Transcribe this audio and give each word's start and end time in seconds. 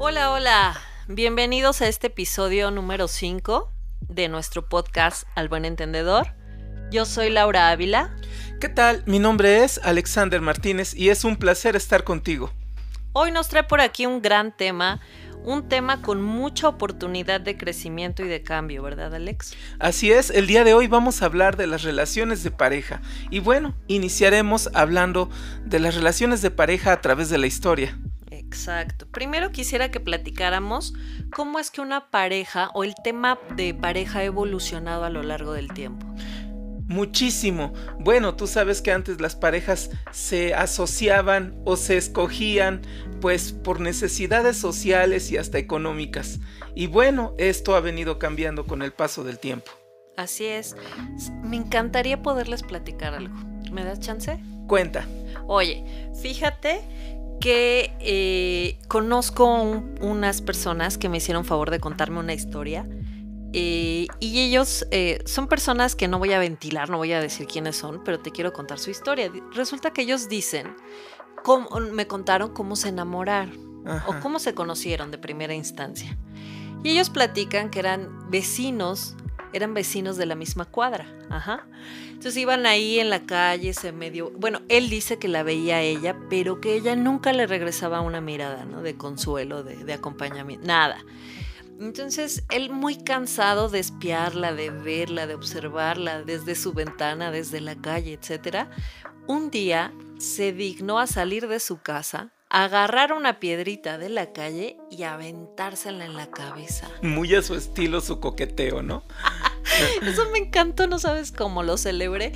Hola, 0.00 0.30
hola. 0.30 0.80
Bienvenidos 1.08 1.82
a 1.82 1.88
este 1.88 2.06
episodio 2.06 2.70
número 2.70 3.08
5 3.08 3.72
de 4.08 4.28
nuestro 4.28 4.68
podcast 4.68 5.24
Al 5.34 5.48
Buen 5.48 5.64
Entendedor. 5.64 6.36
Yo 6.92 7.04
soy 7.04 7.30
Laura 7.30 7.70
Ávila. 7.70 8.14
¿Qué 8.60 8.68
tal? 8.68 9.02
Mi 9.06 9.18
nombre 9.18 9.64
es 9.64 9.80
Alexander 9.82 10.40
Martínez 10.40 10.94
y 10.94 11.08
es 11.08 11.24
un 11.24 11.36
placer 11.36 11.74
estar 11.74 12.04
contigo. 12.04 12.52
Hoy 13.12 13.32
nos 13.32 13.48
trae 13.48 13.64
por 13.64 13.80
aquí 13.80 14.06
un 14.06 14.22
gran 14.22 14.56
tema, 14.56 15.00
un 15.42 15.68
tema 15.68 16.00
con 16.00 16.22
mucha 16.22 16.68
oportunidad 16.68 17.40
de 17.40 17.56
crecimiento 17.56 18.24
y 18.24 18.28
de 18.28 18.44
cambio, 18.44 18.84
¿verdad 18.84 19.12
Alex? 19.16 19.56
Así 19.80 20.12
es, 20.12 20.30
el 20.30 20.46
día 20.46 20.62
de 20.62 20.74
hoy 20.74 20.86
vamos 20.86 21.22
a 21.22 21.24
hablar 21.24 21.56
de 21.56 21.66
las 21.66 21.82
relaciones 21.82 22.44
de 22.44 22.52
pareja. 22.52 23.02
Y 23.30 23.40
bueno, 23.40 23.74
iniciaremos 23.88 24.70
hablando 24.74 25.28
de 25.64 25.80
las 25.80 25.96
relaciones 25.96 26.40
de 26.40 26.52
pareja 26.52 26.92
a 26.92 27.00
través 27.00 27.30
de 27.30 27.38
la 27.38 27.48
historia. 27.48 27.98
Exacto. 28.30 29.06
Primero 29.06 29.50
quisiera 29.50 29.90
que 29.90 30.00
platicáramos 30.00 30.94
cómo 31.34 31.58
es 31.58 31.70
que 31.70 31.80
una 31.80 32.10
pareja 32.10 32.70
o 32.74 32.84
el 32.84 32.94
tema 33.02 33.38
de 33.56 33.74
pareja 33.74 34.20
ha 34.20 34.24
evolucionado 34.24 35.04
a 35.04 35.10
lo 35.10 35.22
largo 35.22 35.52
del 35.52 35.72
tiempo. 35.72 36.06
Muchísimo. 36.88 37.74
Bueno, 38.00 38.34
tú 38.34 38.46
sabes 38.46 38.80
que 38.80 38.92
antes 38.92 39.20
las 39.20 39.36
parejas 39.36 39.90
se 40.10 40.54
asociaban 40.54 41.60
o 41.66 41.76
se 41.76 41.98
escogían 41.98 42.80
pues 43.20 43.52
por 43.52 43.80
necesidades 43.80 44.56
sociales 44.56 45.30
y 45.30 45.36
hasta 45.36 45.58
económicas. 45.58 46.40
Y 46.74 46.86
bueno, 46.86 47.34
esto 47.36 47.76
ha 47.76 47.80
venido 47.80 48.18
cambiando 48.18 48.66
con 48.66 48.80
el 48.80 48.92
paso 48.92 49.22
del 49.22 49.38
tiempo. 49.38 49.70
Así 50.16 50.46
es. 50.46 50.76
Me 51.42 51.56
encantaría 51.56 52.22
poderles 52.22 52.62
platicar 52.62 53.14
algo. 53.14 53.36
¿Me 53.70 53.84
das 53.84 54.00
chance? 54.00 54.40
Cuenta. 54.66 55.06
Oye, 55.46 55.84
fíjate 56.22 56.80
que 57.40 57.96
eh, 58.00 58.78
conozco 58.88 59.46
unas 60.00 60.42
personas 60.42 60.98
que 60.98 61.08
me 61.08 61.18
hicieron 61.18 61.44
favor 61.44 61.70
de 61.70 61.80
contarme 61.80 62.20
una 62.20 62.34
historia. 62.34 62.88
Eh, 63.52 64.06
y 64.20 64.40
ellos 64.40 64.86
eh, 64.90 65.22
son 65.24 65.48
personas 65.48 65.96
que 65.96 66.06
no 66.06 66.18
voy 66.18 66.32
a 66.32 66.38
ventilar, 66.38 66.90
no 66.90 66.98
voy 66.98 67.12
a 67.12 67.20
decir 67.20 67.46
quiénes 67.46 67.76
son, 67.76 68.02
pero 68.04 68.20
te 68.20 68.30
quiero 68.30 68.52
contar 68.52 68.78
su 68.78 68.90
historia. 68.90 69.30
Resulta 69.54 69.92
que 69.92 70.02
ellos 70.02 70.28
dicen, 70.28 70.76
cómo, 71.42 71.68
me 71.92 72.06
contaron 72.06 72.52
cómo 72.52 72.76
se 72.76 72.88
enamoraron 72.88 73.68
o 74.06 74.20
cómo 74.20 74.38
se 74.38 74.54
conocieron 74.54 75.10
de 75.10 75.18
primera 75.18 75.54
instancia. 75.54 76.18
Y 76.84 76.90
ellos 76.90 77.10
platican 77.10 77.70
que 77.70 77.78
eran 77.78 78.30
vecinos, 78.30 79.16
eran 79.52 79.74
vecinos 79.74 80.16
de 80.16 80.26
la 80.26 80.34
misma 80.34 80.64
cuadra. 80.64 81.06
Ajá. 81.30 81.66
Entonces 82.08 82.36
iban 82.36 82.66
ahí 82.66 82.98
en 82.98 83.10
la 83.10 83.26
calle, 83.26 83.72
se 83.74 83.92
medio... 83.92 84.30
Bueno, 84.32 84.62
él 84.68 84.90
dice 84.90 85.18
que 85.18 85.28
la 85.28 85.42
veía 85.42 85.76
a 85.76 85.82
ella, 85.82 86.16
pero 86.28 86.60
que 86.60 86.74
ella 86.74 86.96
nunca 86.96 87.32
le 87.32 87.46
regresaba 87.46 88.00
una 88.00 88.20
mirada, 88.20 88.64
¿no? 88.64 88.82
De 88.82 88.96
consuelo, 88.96 89.62
de, 89.62 89.76
de 89.76 89.92
acompañamiento, 89.92 90.66
nada. 90.66 90.98
Entonces, 91.80 92.42
él 92.50 92.70
muy 92.70 92.96
cansado 92.96 93.68
de 93.68 93.78
espiarla, 93.78 94.52
de 94.52 94.70
verla, 94.70 95.28
de 95.28 95.34
observarla 95.34 96.22
desde 96.22 96.56
su 96.56 96.72
ventana, 96.72 97.30
desde 97.30 97.60
la 97.60 97.76
calle, 97.76 98.18
etc., 98.20 98.66
un 99.28 99.50
día 99.50 99.92
se 100.18 100.52
dignó 100.52 100.98
a 100.98 101.06
salir 101.06 101.46
de 101.46 101.60
su 101.60 101.80
casa, 101.80 102.32
agarrar 102.50 103.12
una 103.12 103.40
piedrita 103.40 103.98
de 103.98 104.08
la 104.08 104.32
calle 104.32 104.78
y 104.90 105.02
aventársela 105.02 106.04
en 106.04 106.16
la 106.16 106.30
cabeza. 106.30 106.88
Muy 107.02 107.34
a 107.34 107.42
su 107.42 107.54
estilo, 107.54 108.00
su 108.00 108.20
coqueteo, 108.20 108.82
¿no? 108.82 109.02
Eso 110.02 110.28
me 110.30 110.38
encantó, 110.38 110.86
no 110.86 110.98
sabes 110.98 111.32
cómo 111.32 111.62
lo 111.62 111.76
celebré. 111.76 112.32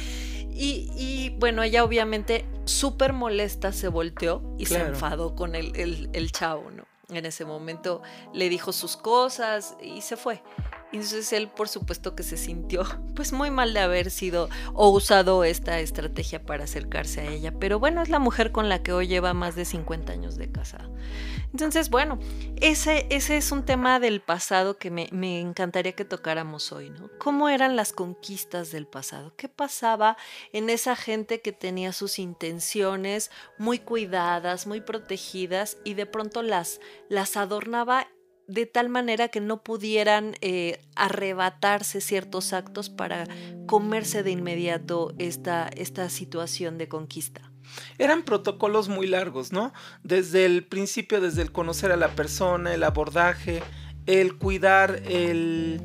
Y, 0.54 1.34
bueno, 1.38 1.62
ella 1.62 1.82
obviamente 1.82 2.44
súper 2.66 3.14
molesta 3.14 3.72
se 3.72 3.88
volteó 3.88 4.42
y 4.58 4.66
se 4.66 4.78
enfadó 4.78 5.34
con 5.34 5.54
el, 5.54 5.74
el, 5.76 6.10
el 6.12 6.30
chavo, 6.30 6.70
¿no? 6.70 6.84
En 7.08 7.26
ese 7.26 7.44
momento 7.44 8.02
le 8.32 8.48
dijo 8.48 8.72
sus 8.72 8.96
cosas 8.96 9.76
y 9.82 10.02
se 10.02 10.16
fue. 10.16 10.42
Entonces 10.92 11.32
él, 11.32 11.48
por 11.48 11.68
supuesto, 11.68 12.14
que 12.14 12.22
se 12.22 12.36
sintió 12.36 12.84
pues 13.14 13.32
muy 13.32 13.50
mal 13.50 13.74
de 13.74 13.80
haber 13.80 14.10
sido 14.10 14.48
o 14.74 14.90
usado 14.90 15.44
esta 15.44 15.80
estrategia 15.80 16.44
para 16.44 16.64
acercarse 16.64 17.20
a 17.20 17.30
ella. 17.30 17.52
Pero 17.58 17.78
bueno, 17.78 18.02
es 18.02 18.08
la 18.08 18.18
mujer 18.18 18.52
con 18.52 18.68
la 18.68 18.82
que 18.82 18.92
hoy 18.92 19.06
lleva 19.06 19.34
más 19.34 19.54
de 19.54 19.64
50 19.64 20.12
años 20.12 20.36
de 20.36 20.50
casado. 20.50 20.92
Entonces, 21.52 21.90
bueno, 21.90 22.18
ese, 22.56 23.06
ese 23.10 23.36
es 23.36 23.52
un 23.52 23.64
tema 23.64 24.00
del 24.00 24.22
pasado 24.22 24.78
que 24.78 24.90
me, 24.90 25.08
me 25.12 25.40
encantaría 25.40 25.92
que 25.92 26.06
tocáramos 26.06 26.72
hoy, 26.72 26.88
¿no? 26.88 27.10
¿Cómo 27.18 27.50
eran 27.50 27.76
las 27.76 27.92
conquistas 27.92 28.72
del 28.72 28.86
pasado? 28.86 29.34
¿Qué 29.36 29.48
pasaba 29.48 30.16
en 30.52 30.70
esa 30.70 30.96
gente 30.96 31.42
que 31.42 31.52
tenía 31.52 31.92
sus 31.92 32.18
intenciones 32.18 33.30
muy 33.58 33.78
cuidadas, 33.78 34.66
muy 34.66 34.80
protegidas 34.80 35.76
y 35.84 35.94
de 35.94 36.06
pronto 36.06 36.42
las, 36.42 36.80
las 37.08 37.36
adornaba 37.36 38.08
de 38.52 38.66
tal 38.66 38.88
manera 38.88 39.28
que 39.28 39.40
no 39.40 39.62
pudieran 39.62 40.36
eh, 40.40 40.80
arrebatarse 40.94 42.00
ciertos 42.00 42.52
actos 42.52 42.90
para 42.90 43.26
comerse 43.66 44.22
de 44.22 44.30
inmediato 44.30 45.14
esta, 45.18 45.68
esta 45.74 46.10
situación 46.10 46.76
de 46.76 46.88
conquista. 46.88 47.50
Eran 47.98 48.22
protocolos 48.22 48.88
muy 48.88 49.06
largos, 49.06 49.52
¿no? 49.52 49.72
Desde 50.02 50.44
el 50.44 50.64
principio, 50.64 51.20
desde 51.20 51.40
el 51.40 51.52
conocer 51.52 51.92
a 51.92 51.96
la 51.96 52.08
persona, 52.08 52.74
el 52.74 52.82
abordaje, 52.82 53.62
el 54.04 54.36
cuidar 54.36 55.02
el, 55.06 55.80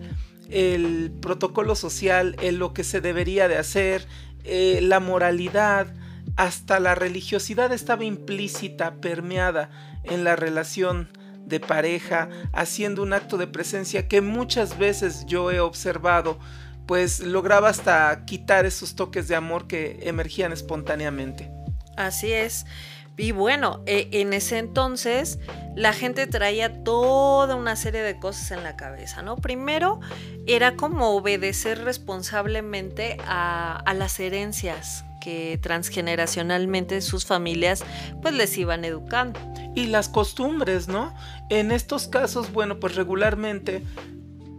el 0.50 1.12
protocolo 1.22 1.76
social, 1.76 2.36
el 2.42 2.58
lo 2.58 2.74
que 2.74 2.84
se 2.84 3.00
debería 3.00 3.48
de 3.48 3.58
hacer, 3.58 4.06
eh, 4.44 4.80
la 4.82 5.00
moralidad, 5.00 5.94
hasta 6.36 6.82
la 6.82 6.96
religiosidad 6.96 7.72
estaba 7.72 8.04
implícita, 8.04 8.96
permeada 8.96 9.70
en 10.04 10.26
la 10.26 10.36
relación 10.36 11.08
de 11.48 11.60
pareja, 11.60 12.30
haciendo 12.52 13.02
un 13.02 13.14
acto 13.14 13.38
de 13.38 13.48
presencia 13.48 14.08
que 14.08 14.22
muchas 14.22 14.78
veces 14.78 15.26
yo 15.26 15.50
he 15.52 15.60
observado, 15.60 16.38
pues 16.86 17.22
lograba 17.22 17.70
hasta 17.70 18.26
quitar 18.26 18.66
esos 18.66 18.96
toques 18.96 19.28
de 19.28 19.36
amor 19.36 19.68
que 19.68 20.00
emergían 20.04 20.52
espontáneamente. 20.52 21.50
Así 21.96 22.32
es. 22.32 22.66
Y 23.18 23.32
bueno, 23.32 23.82
e, 23.88 24.10
en 24.12 24.34
ese 24.34 24.60
entonces 24.60 25.40
la 25.76 25.94
gente 25.94 26.28
traía 26.28 26.84
toda 26.84 27.56
una 27.56 27.76
serie 27.76 28.02
de 28.02 28.20
cosas 28.20 28.52
en 28.52 28.64
la 28.64 28.76
cabeza, 28.76 29.24
¿no? 29.24 29.38
Primero 29.38 30.00
era 30.46 30.76
como 30.76 31.16
obedecer 31.16 31.84
responsablemente 31.84 33.18
a, 33.26 33.82
a 33.86 33.94
las 33.96 34.20
herencias 34.20 35.07
transgeneracionalmente 35.62 37.02
sus 37.02 37.26
familias 37.26 37.84
pues 38.22 38.34
les 38.34 38.58
iban 38.58 38.86
educando. 38.86 39.40
Y 39.76 39.88
las 39.88 40.10
costumbres, 40.10 40.88
¿no? 40.88 41.14
En 41.50 41.72
estos 41.72 42.08
casos, 42.08 42.52
bueno, 42.52 42.80
pues 42.80 42.96
regularmente 42.96 43.84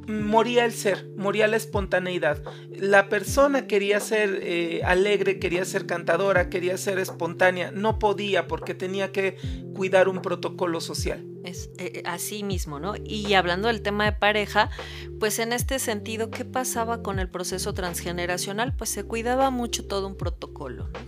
moría 0.08 0.64
el 0.64 0.72
ser, 0.72 1.06
moría 1.16 1.46
la 1.48 1.56
espontaneidad. 1.56 2.42
La 2.70 3.08
persona 3.08 3.66
quería 3.66 4.00
ser 4.00 4.40
eh, 4.42 4.80
alegre, 4.84 5.38
quería 5.38 5.64
ser 5.64 5.86
cantadora, 5.86 6.48
quería 6.48 6.76
ser 6.78 6.98
espontánea, 6.98 7.70
no 7.70 7.98
podía 7.98 8.46
porque 8.46 8.74
tenía 8.74 9.12
que 9.12 9.36
cuidar 9.74 10.08
un 10.08 10.22
protocolo 10.22 10.80
social. 10.80 11.24
Es 11.48 11.70
eh, 11.78 11.92
eh, 11.94 12.02
así 12.04 12.42
mismo, 12.42 12.78
¿no? 12.78 12.94
Y 13.02 13.32
hablando 13.34 13.68
del 13.68 13.80
tema 13.80 14.04
de 14.04 14.12
pareja, 14.12 14.70
pues 15.18 15.38
en 15.38 15.52
este 15.52 15.78
sentido, 15.78 16.30
¿qué 16.30 16.44
pasaba 16.44 17.02
con 17.02 17.18
el 17.18 17.30
proceso 17.30 17.72
transgeneracional? 17.72 18.74
Pues 18.76 18.90
se 18.90 19.04
cuidaba 19.04 19.50
mucho 19.50 19.86
todo 19.86 20.06
un 20.06 20.16
protocolo, 20.16 20.88
¿no? 20.88 20.98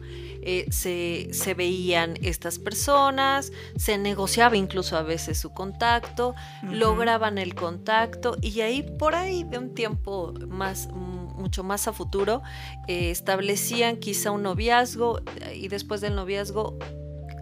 Eh, 0.43 0.67
se, 0.71 1.55
veían 1.55 2.15
estas 2.23 2.59
personas, 2.59 3.53
se 3.77 3.99
negociaba 3.99 4.57
incluso 4.57 4.97
a 4.97 5.03
veces 5.03 5.39
su 5.39 5.53
contacto, 5.53 6.35
lograban 6.63 7.37
el 7.37 7.55
contacto 7.55 8.39
y 8.41 8.63
ahí 8.63 8.83
por 8.99 9.15
ahí 9.15 9.45
de 9.45 9.59
un 9.59 9.75
tiempo 9.75 10.33
más 10.49 10.89
mucho 10.89 11.63
más 11.63 11.89
a 11.89 11.93
futuro 11.93 12.43
establecían 12.87 13.97
quizá 13.97 14.31
un 14.31 14.43
noviazgo 14.43 15.21
y 15.55 15.69
después 15.69 16.01
del 16.01 16.15
noviazgo 16.15 16.79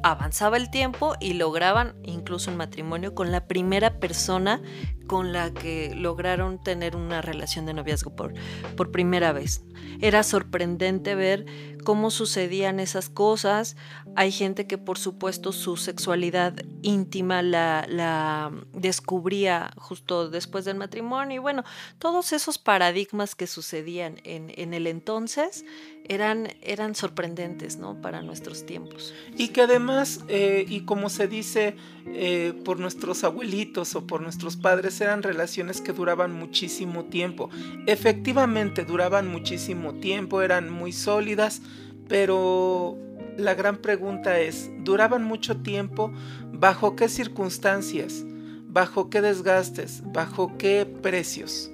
avanzaba 0.02 0.56
el 0.56 0.70
tiempo 0.70 1.14
y 1.20 1.34
lograban 1.34 1.94
incluso 2.02 2.50
un 2.50 2.56
matrimonio 2.56 3.14
con 3.14 3.32
la 3.32 3.46
primera 3.46 3.98
persona 4.00 4.60
con 5.08 5.32
la 5.32 5.52
que 5.52 5.92
lograron 5.96 6.62
tener 6.62 6.94
una 6.94 7.20
relación 7.20 7.66
de 7.66 7.74
noviazgo 7.74 8.14
por, 8.14 8.34
por 8.76 8.92
primera 8.92 9.32
vez. 9.32 9.64
Era 10.00 10.22
sorprendente 10.22 11.16
ver 11.16 11.46
cómo 11.82 12.10
sucedían 12.10 12.78
esas 12.78 13.08
cosas. 13.08 13.76
Hay 14.14 14.30
gente 14.30 14.66
que 14.66 14.78
por 14.78 14.98
supuesto 14.98 15.52
su 15.52 15.76
sexualidad 15.76 16.54
íntima 16.82 17.42
la, 17.42 17.86
la 17.88 18.52
descubría 18.74 19.70
justo 19.76 20.28
después 20.28 20.64
del 20.64 20.76
matrimonio 20.76 21.36
y 21.36 21.38
bueno, 21.38 21.64
todos 21.98 22.32
esos 22.32 22.58
paradigmas 22.58 23.34
que 23.34 23.46
sucedían 23.46 24.20
en, 24.24 24.52
en 24.56 24.74
el 24.74 24.86
entonces 24.86 25.64
eran, 26.08 26.48
eran 26.62 26.94
sorprendentes 26.94 27.76
¿no? 27.76 28.00
para 28.00 28.22
nuestros 28.22 28.66
tiempos. 28.66 29.14
Y 29.36 29.48
que 29.48 29.62
además, 29.62 30.20
eh, 30.28 30.64
y 30.68 30.80
como 30.80 31.10
se 31.10 31.28
dice 31.28 31.76
eh, 32.06 32.54
por 32.64 32.80
nuestros 32.80 33.24
abuelitos 33.24 33.94
o 33.94 34.06
por 34.06 34.22
nuestros 34.22 34.56
padres, 34.56 34.97
eran 35.00 35.22
relaciones 35.22 35.80
que 35.80 35.92
duraban 35.92 36.32
muchísimo 36.32 37.04
tiempo. 37.04 37.50
Efectivamente, 37.86 38.84
duraban 38.84 39.28
muchísimo 39.28 39.94
tiempo, 39.94 40.42
eran 40.42 40.70
muy 40.70 40.92
sólidas, 40.92 41.62
pero 42.08 42.96
la 43.36 43.54
gran 43.54 43.76
pregunta 43.76 44.38
es, 44.40 44.70
¿duraban 44.84 45.24
mucho 45.24 45.58
tiempo? 45.58 46.12
¿Bajo 46.52 46.96
qué 46.96 47.08
circunstancias? 47.08 48.24
bajo 48.68 49.10
qué 49.10 49.20
desgastes, 49.20 50.02
bajo 50.04 50.56
qué 50.58 50.86
precios. 50.86 51.70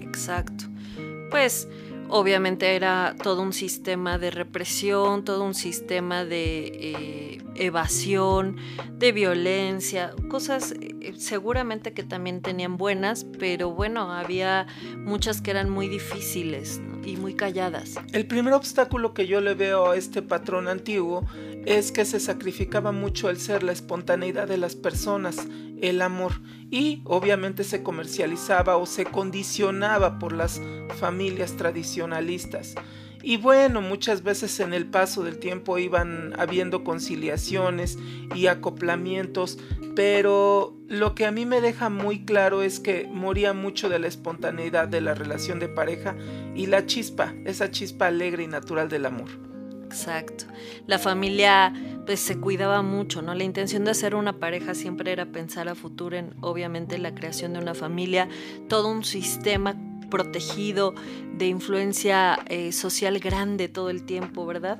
Exacto. 0.00 0.64
Pues 1.30 1.68
obviamente 2.08 2.76
era 2.76 3.14
todo 3.22 3.42
un 3.42 3.52
sistema 3.52 4.18
de 4.18 4.30
represión, 4.30 5.24
todo 5.24 5.44
un 5.44 5.54
sistema 5.54 6.24
de 6.24 6.66
eh, 6.66 7.38
evasión, 7.56 8.56
de 8.92 9.12
violencia, 9.12 10.12
cosas 10.28 10.72
eh, 10.80 11.14
seguramente 11.16 11.92
que 11.92 12.02
también 12.02 12.42
tenían 12.42 12.76
buenas, 12.76 13.24
pero 13.38 13.70
bueno, 13.70 14.12
había 14.12 14.66
muchas 14.96 15.40
que 15.40 15.50
eran 15.50 15.70
muy 15.70 15.88
difíciles 15.88 16.80
y 17.06 17.16
muy 17.16 17.34
calladas. 17.34 17.94
El 18.12 18.26
primer 18.26 18.54
obstáculo 18.54 19.14
que 19.14 19.26
yo 19.26 19.40
le 19.40 19.54
veo 19.54 19.90
a 19.90 19.96
este 19.96 20.22
patrón 20.22 20.68
antiguo 20.68 21.26
es 21.64 21.92
que 21.92 22.04
se 22.04 22.20
sacrificaba 22.20 22.92
mucho 22.92 23.30
el 23.30 23.38
ser, 23.38 23.62
la 23.62 23.72
espontaneidad 23.72 24.48
de 24.48 24.58
las 24.58 24.76
personas, 24.76 25.36
el 25.80 26.02
amor 26.02 26.32
y 26.70 27.02
obviamente 27.04 27.64
se 27.64 27.82
comercializaba 27.82 28.76
o 28.76 28.86
se 28.86 29.04
condicionaba 29.04 30.18
por 30.18 30.32
las 30.32 30.60
familias 30.98 31.56
tradicionalistas. 31.56 32.74
Y 33.26 33.38
bueno, 33.38 33.80
muchas 33.80 34.22
veces 34.22 34.60
en 34.60 34.74
el 34.74 34.84
paso 34.84 35.22
del 35.22 35.38
tiempo 35.38 35.78
iban 35.78 36.34
habiendo 36.38 36.84
conciliaciones 36.84 37.98
y 38.34 38.48
acoplamientos, 38.48 39.58
pero 39.96 40.76
lo 40.88 41.14
que 41.14 41.24
a 41.24 41.30
mí 41.30 41.46
me 41.46 41.62
deja 41.62 41.88
muy 41.88 42.26
claro 42.26 42.60
es 42.60 42.80
que 42.80 43.08
moría 43.10 43.54
mucho 43.54 43.88
de 43.88 43.98
la 43.98 44.08
espontaneidad 44.08 44.88
de 44.88 45.00
la 45.00 45.14
relación 45.14 45.58
de 45.58 45.68
pareja 45.68 46.14
y 46.54 46.66
la 46.66 46.84
chispa, 46.84 47.32
esa 47.46 47.70
chispa 47.70 48.08
alegre 48.08 48.42
y 48.42 48.46
natural 48.46 48.90
del 48.90 49.06
amor. 49.06 49.30
Exacto. 49.84 50.44
La 50.86 50.98
familia 50.98 51.72
pues 52.04 52.20
se 52.20 52.38
cuidaba 52.38 52.82
mucho, 52.82 53.22
¿no? 53.22 53.34
La 53.34 53.44
intención 53.44 53.84
de 53.84 53.92
hacer 53.92 54.14
una 54.14 54.38
pareja 54.38 54.74
siempre 54.74 55.12
era 55.12 55.24
pensar 55.24 55.68
a 55.68 55.74
futuro 55.74 56.16
en 56.16 56.34
obviamente 56.42 56.98
la 56.98 57.14
creación 57.14 57.54
de 57.54 57.60
una 57.60 57.74
familia, 57.74 58.28
todo 58.68 58.88
un 58.88 59.02
sistema 59.02 59.76
protegido 60.10 60.94
de 61.36 61.46
influencia 61.46 62.38
eh, 62.48 62.72
social 62.72 63.18
grande 63.18 63.68
todo 63.68 63.90
el 63.90 64.04
tiempo, 64.04 64.46
¿verdad? 64.46 64.78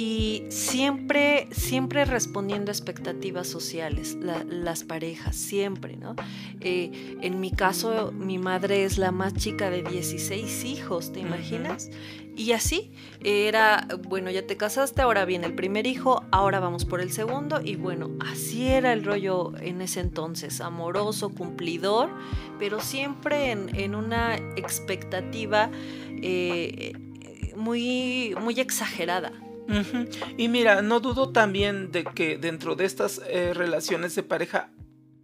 y 0.00 0.44
siempre, 0.48 1.46
siempre 1.50 2.06
respondiendo 2.06 2.70
a 2.70 2.72
expectativas 2.72 3.46
sociales, 3.46 4.16
las 4.48 4.82
parejas, 4.82 5.36
siempre, 5.36 5.98
¿no? 5.98 6.16
Eh, 6.62 7.18
en 7.20 7.38
mi 7.38 7.50
caso, 7.50 8.10
mi 8.10 8.38
madre 8.38 8.84
es 8.84 8.96
la 8.96 9.12
más 9.12 9.34
chica 9.34 9.68
de 9.68 9.82
16 9.82 10.64
hijos, 10.64 11.12
¿te 11.12 11.20
imaginas? 11.20 11.90
Y 12.36 12.52
así 12.52 12.92
era, 13.22 13.86
bueno, 14.08 14.30
ya 14.30 14.46
te 14.46 14.56
casaste, 14.56 15.02
ahora 15.02 15.24
viene 15.24 15.46
el 15.46 15.54
primer 15.54 15.86
hijo, 15.86 16.24
ahora 16.30 16.60
vamos 16.60 16.84
por 16.84 17.00
el 17.00 17.12
segundo, 17.12 17.60
y 17.62 17.76
bueno, 17.76 18.16
así 18.20 18.68
era 18.68 18.92
el 18.92 19.04
rollo 19.04 19.52
en 19.58 19.82
ese 19.82 20.00
entonces, 20.00 20.60
amoroso, 20.60 21.30
cumplidor, 21.30 22.08
pero 22.58 22.80
siempre 22.80 23.50
en, 23.50 23.94
una 23.94 24.36
expectativa 24.56 25.70
eh, 26.22 26.92
muy, 27.56 28.34
muy 28.40 28.58
exagerada. 28.60 29.32
Y 30.36 30.48
mira, 30.48 30.82
no 30.82 31.00
dudo 31.00 31.30
también 31.30 31.92
de 31.92 32.04
que 32.04 32.38
dentro 32.38 32.74
de 32.74 32.84
estas 32.84 33.20
eh, 33.28 33.54
relaciones 33.54 34.14
de 34.14 34.22
pareja 34.22 34.70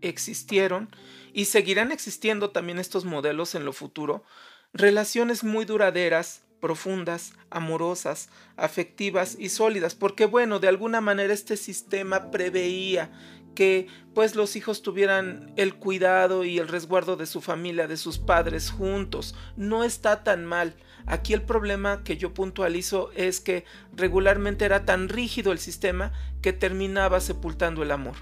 existieron 0.01 0.89
y 1.33 1.47
seguirán 1.47 1.91
existiendo 1.91 2.51
también 2.51 2.79
estos 2.79 3.05
modelos 3.05 3.55
en 3.55 3.65
lo 3.65 3.73
futuro, 3.73 4.25
relaciones 4.73 5.43
muy 5.43 5.65
duraderas, 5.65 6.46
profundas, 6.67 7.33
amorosas, 7.49 8.29
afectivas 8.57 9.37
y 9.39 9.51
sólidas, 9.51 9.95
porque 9.95 10.27
bueno, 10.27 10.59
de 10.59 10.67
alguna 10.67 11.01
manera 11.01 11.33
este 11.33 11.57
sistema 11.57 12.33
preveía 12.33 13.13
que 13.55 13.87
pues 14.17 14.35
los 14.35 14.57
hijos 14.57 14.83
tuvieran 14.83 15.53
el 15.55 15.77
cuidado 15.77 16.43
y 16.43 16.59
el 16.59 16.67
resguardo 16.67 17.17
de 17.17 17.27
su 17.27 17.41
familia, 17.41 17.87
de 17.87 17.97
sus 17.97 18.19
padres 18.19 18.73
juntos. 18.73 19.37
No 19.57 19.85
está 19.85 20.25
tan 20.25 20.45
mal. 20.45 20.75
Aquí 21.07 21.35
el 21.35 21.43
problema 21.43 22.03
que 22.03 22.17
yo 22.17 22.35
puntualizo 22.35 23.13
es 23.13 23.39
que 23.39 23.65
regularmente 23.95 24.65
era 24.65 24.85
tan 24.85 25.09
rígido 25.09 25.53
el 25.53 25.61
sistema 25.61 26.11
que 26.43 26.53
terminaba 26.53 27.21
sepultando 27.21 27.85
el 27.85 27.93
amor. 27.93 28.17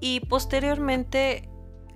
Y 0.00 0.20
posteriormente 0.20 1.50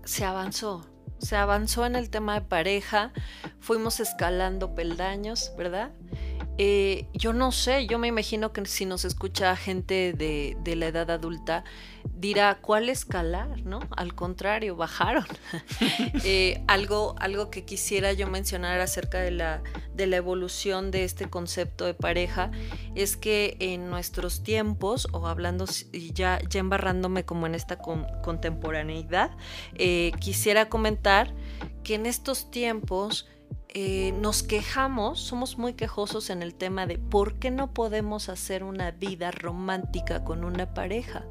se 0.05 0.27
avanzó, 0.27 0.90
se 1.21 1.37
avanzó 1.37 1.87
en 1.87 1.97
el 1.97 2.11
tema 2.11 2.35
de 2.35 2.41
pareja, 2.43 3.13
fuimos 3.61 4.01
escalando 4.01 4.75
peldaños, 4.75 5.53
¿verdad? 5.57 5.91
Eh, 6.63 7.07
yo 7.15 7.33
no 7.33 7.53
sé, 7.53 7.87
yo 7.87 7.99
me 7.99 8.07
imagino 8.07 8.53
que 8.53 8.67
si 8.67 8.85
nos 8.85 9.07
escucha 9.07 9.57
gente 9.57 10.13
de, 10.13 10.59
de, 10.63 10.77
la 10.77 10.89
edad 10.89 11.11
adulta, 11.11 11.65
dirá, 12.19 12.59
¿cuál 12.61 12.91
escalar? 12.91 13.63
¿No? 13.65 13.81
Al 13.97 14.15
contrario, 14.15 14.77
bajaron. 14.77 15.25
Eh, 16.23 16.63
algo, 16.67 17.15
algo 17.19 17.51
que 17.51 17.65
quisiera 17.65 18.13
yo 18.13 18.29
mencionar 18.29 18.81
acerca 18.81 19.21
de 19.21 19.31
la, 19.31 19.63
de 19.95 20.07
la 20.07 20.17
evolución 20.17 20.91
de 20.91 21.05
este 21.05 21.31
concepto 21.31 21.87
de 21.87 21.95
pareja 21.95 22.51
es 22.95 23.17
que 23.17 23.57
en 23.61 23.89
nuestros 23.89 24.43
tiempos, 24.43 25.09
o 25.13 25.27
hablando 25.27 25.65
ya, 26.13 26.41
ya 26.49 26.61
embarrándome 26.61 27.25
como 27.25 27.47
en 27.47 27.55
esta 27.55 27.79
contemporaneidad, 27.79 29.31
eh, 29.77 30.13
quisiera 30.21 30.69
comentar 30.69 31.33
que 31.85 31.95
en 31.95 32.05
estos 32.05 32.51
tiempos 32.51 33.27
eh, 33.75 34.13
nos 34.21 34.43
quejamos, 34.43 35.21
somos 35.21 35.59
muy 35.59 35.75
quejosos 35.75 36.31
en 36.31 36.43
el 36.43 36.55
tema 36.55 36.87
de 36.87 36.99
por 36.99 37.39
qué 37.39 37.51
no 37.51 37.73
podemos 37.73 38.29
hacer 38.29 38.65
una 38.65 38.91
vida 38.91 39.31
romántica 39.31 40.25
con 40.25 40.45
una 40.45 40.75
pareja. 40.75 41.25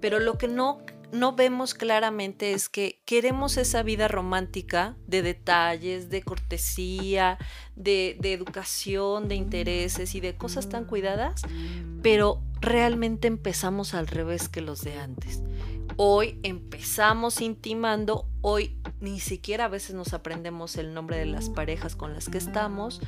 Pero 0.00 0.18
lo 0.18 0.36
que 0.38 0.48
no, 0.48 0.78
no 1.12 1.34
vemos 1.34 1.74
claramente 1.74 2.52
es 2.52 2.68
que 2.68 3.00
queremos 3.04 3.56
esa 3.56 3.82
vida 3.82 4.08
romántica 4.08 4.96
de 5.06 5.22
detalles, 5.22 6.10
de 6.10 6.22
cortesía, 6.22 7.38
de, 7.76 8.16
de 8.20 8.32
educación, 8.32 9.28
de 9.28 9.36
intereses 9.36 10.14
y 10.14 10.20
de 10.20 10.36
cosas 10.36 10.68
tan 10.68 10.84
cuidadas, 10.84 11.42
pero 12.02 12.42
realmente 12.60 13.28
empezamos 13.28 13.94
al 13.94 14.08
revés 14.08 14.48
que 14.48 14.60
los 14.60 14.82
de 14.82 14.98
antes. 14.98 15.42
Hoy 15.96 16.40
empezamos 16.42 17.40
intimando, 17.40 18.28
hoy 18.40 18.76
ni 19.00 19.20
siquiera 19.20 19.66
a 19.66 19.68
veces 19.68 19.94
nos 19.94 20.12
aprendemos 20.12 20.76
el 20.76 20.92
nombre 20.92 21.16
de 21.16 21.26
las 21.26 21.50
parejas 21.50 21.94
con 21.94 22.14
las 22.14 22.28
que 22.28 22.38
estamos 22.38 23.00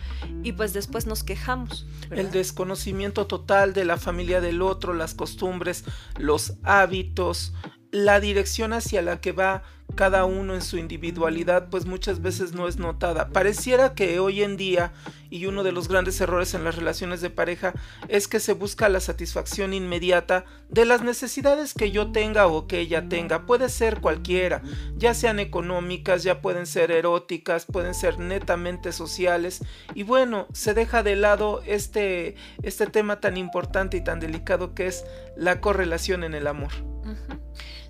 y 0.44 0.52
pues 0.52 0.72
después 0.72 1.06
nos 1.06 1.24
quejamos. 1.24 1.86
El 2.10 2.30
desconocimiento 2.30 3.26
total 3.26 3.72
de 3.72 3.84
la 3.84 3.96
familia 3.96 4.40
del 4.40 4.62
otro, 4.62 4.94
las 4.94 5.14
costumbres, 5.14 5.84
los 6.16 6.54
hábitos, 6.62 7.54
la 7.90 8.20
dirección 8.20 8.72
hacia 8.72 9.02
la 9.02 9.20
que 9.20 9.32
va 9.32 9.64
cada 9.96 10.24
uno 10.24 10.54
en 10.54 10.62
su 10.62 10.78
individualidad 10.78 11.68
pues 11.70 11.86
muchas 11.86 12.22
veces 12.22 12.52
no 12.52 12.68
es 12.68 12.76
notada. 12.76 13.30
Pareciera 13.30 13.94
que 13.94 14.20
hoy 14.20 14.42
en 14.42 14.56
día, 14.56 14.92
y 15.30 15.46
uno 15.46 15.64
de 15.64 15.72
los 15.72 15.88
grandes 15.88 16.20
errores 16.20 16.54
en 16.54 16.62
las 16.62 16.76
relaciones 16.76 17.20
de 17.20 17.30
pareja, 17.30 17.72
es 18.06 18.28
que 18.28 18.38
se 18.38 18.52
busca 18.52 18.88
la 18.88 19.00
satisfacción 19.00 19.74
inmediata 19.74 20.44
de 20.68 20.84
las 20.84 21.02
necesidades 21.02 21.74
que 21.74 21.90
yo 21.90 22.12
tenga 22.12 22.46
o 22.46 22.68
que 22.68 22.78
ella 22.78 23.08
tenga. 23.08 23.46
Puede 23.46 23.68
ser 23.68 24.00
cualquiera, 24.00 24.62
ya 24.96 25.14
sean 25.14 25.40
económicas, 25.40 26.22
ya 26.22 26.40
pueden 26.40 26.66
ser 26.66 26.92
eróticas, 26.92 27.66
pueden 27.66 27.94
ser 27.94 28.18
netamente 28.18 28.92
sociales. 28.92 29.64
Y 29.94 30.04
bueno, 30.04 30.46
se 30.52 30.74
deja 30.74 31.02
de 31.02 31.16
lado 31.16 31.62
este, 31.66 32.36
este 32.62 32.86
tema 32.86 33.20
tan 33.20 33.36
importante 33.36 33.96
y 33.96 34.04
tan 34.04 34.20
delicado 34.20 34.74
que 34.74 34.86
es 34.86 35.04
la 35.36 35.60
correlación 35.60 36.22
en 36.22 36.34
el 36.34 36.46
amor. 36.46 36.72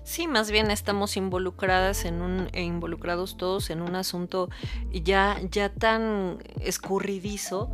Sí, 0.07 0.25
más 0.25 0.51
bien 0.51 0.71
estamos 0.71 1.17
involucradas 1.17 2.05
en 2.05 2.21
un, 2.21 2.47
e 2.53 2.63
involucrados 2.63 3.35
todos 3.35 3.69
en 3.69 3.81
un 3.81 3.93
asunto 3.97 4.49
ya, 4.93 5.37
ya 5.51 5.67
tan 5.67 6.37
escurridizo, 6.61 7.69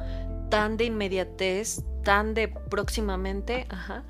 tan 0.49 0.75
de 0.75 0.85
inmediatez, 0.85 1.83
tan 2.03 2.33
de 2.33 2.47
próximamente, 2.47 3.67
ajá, 3.69 4.03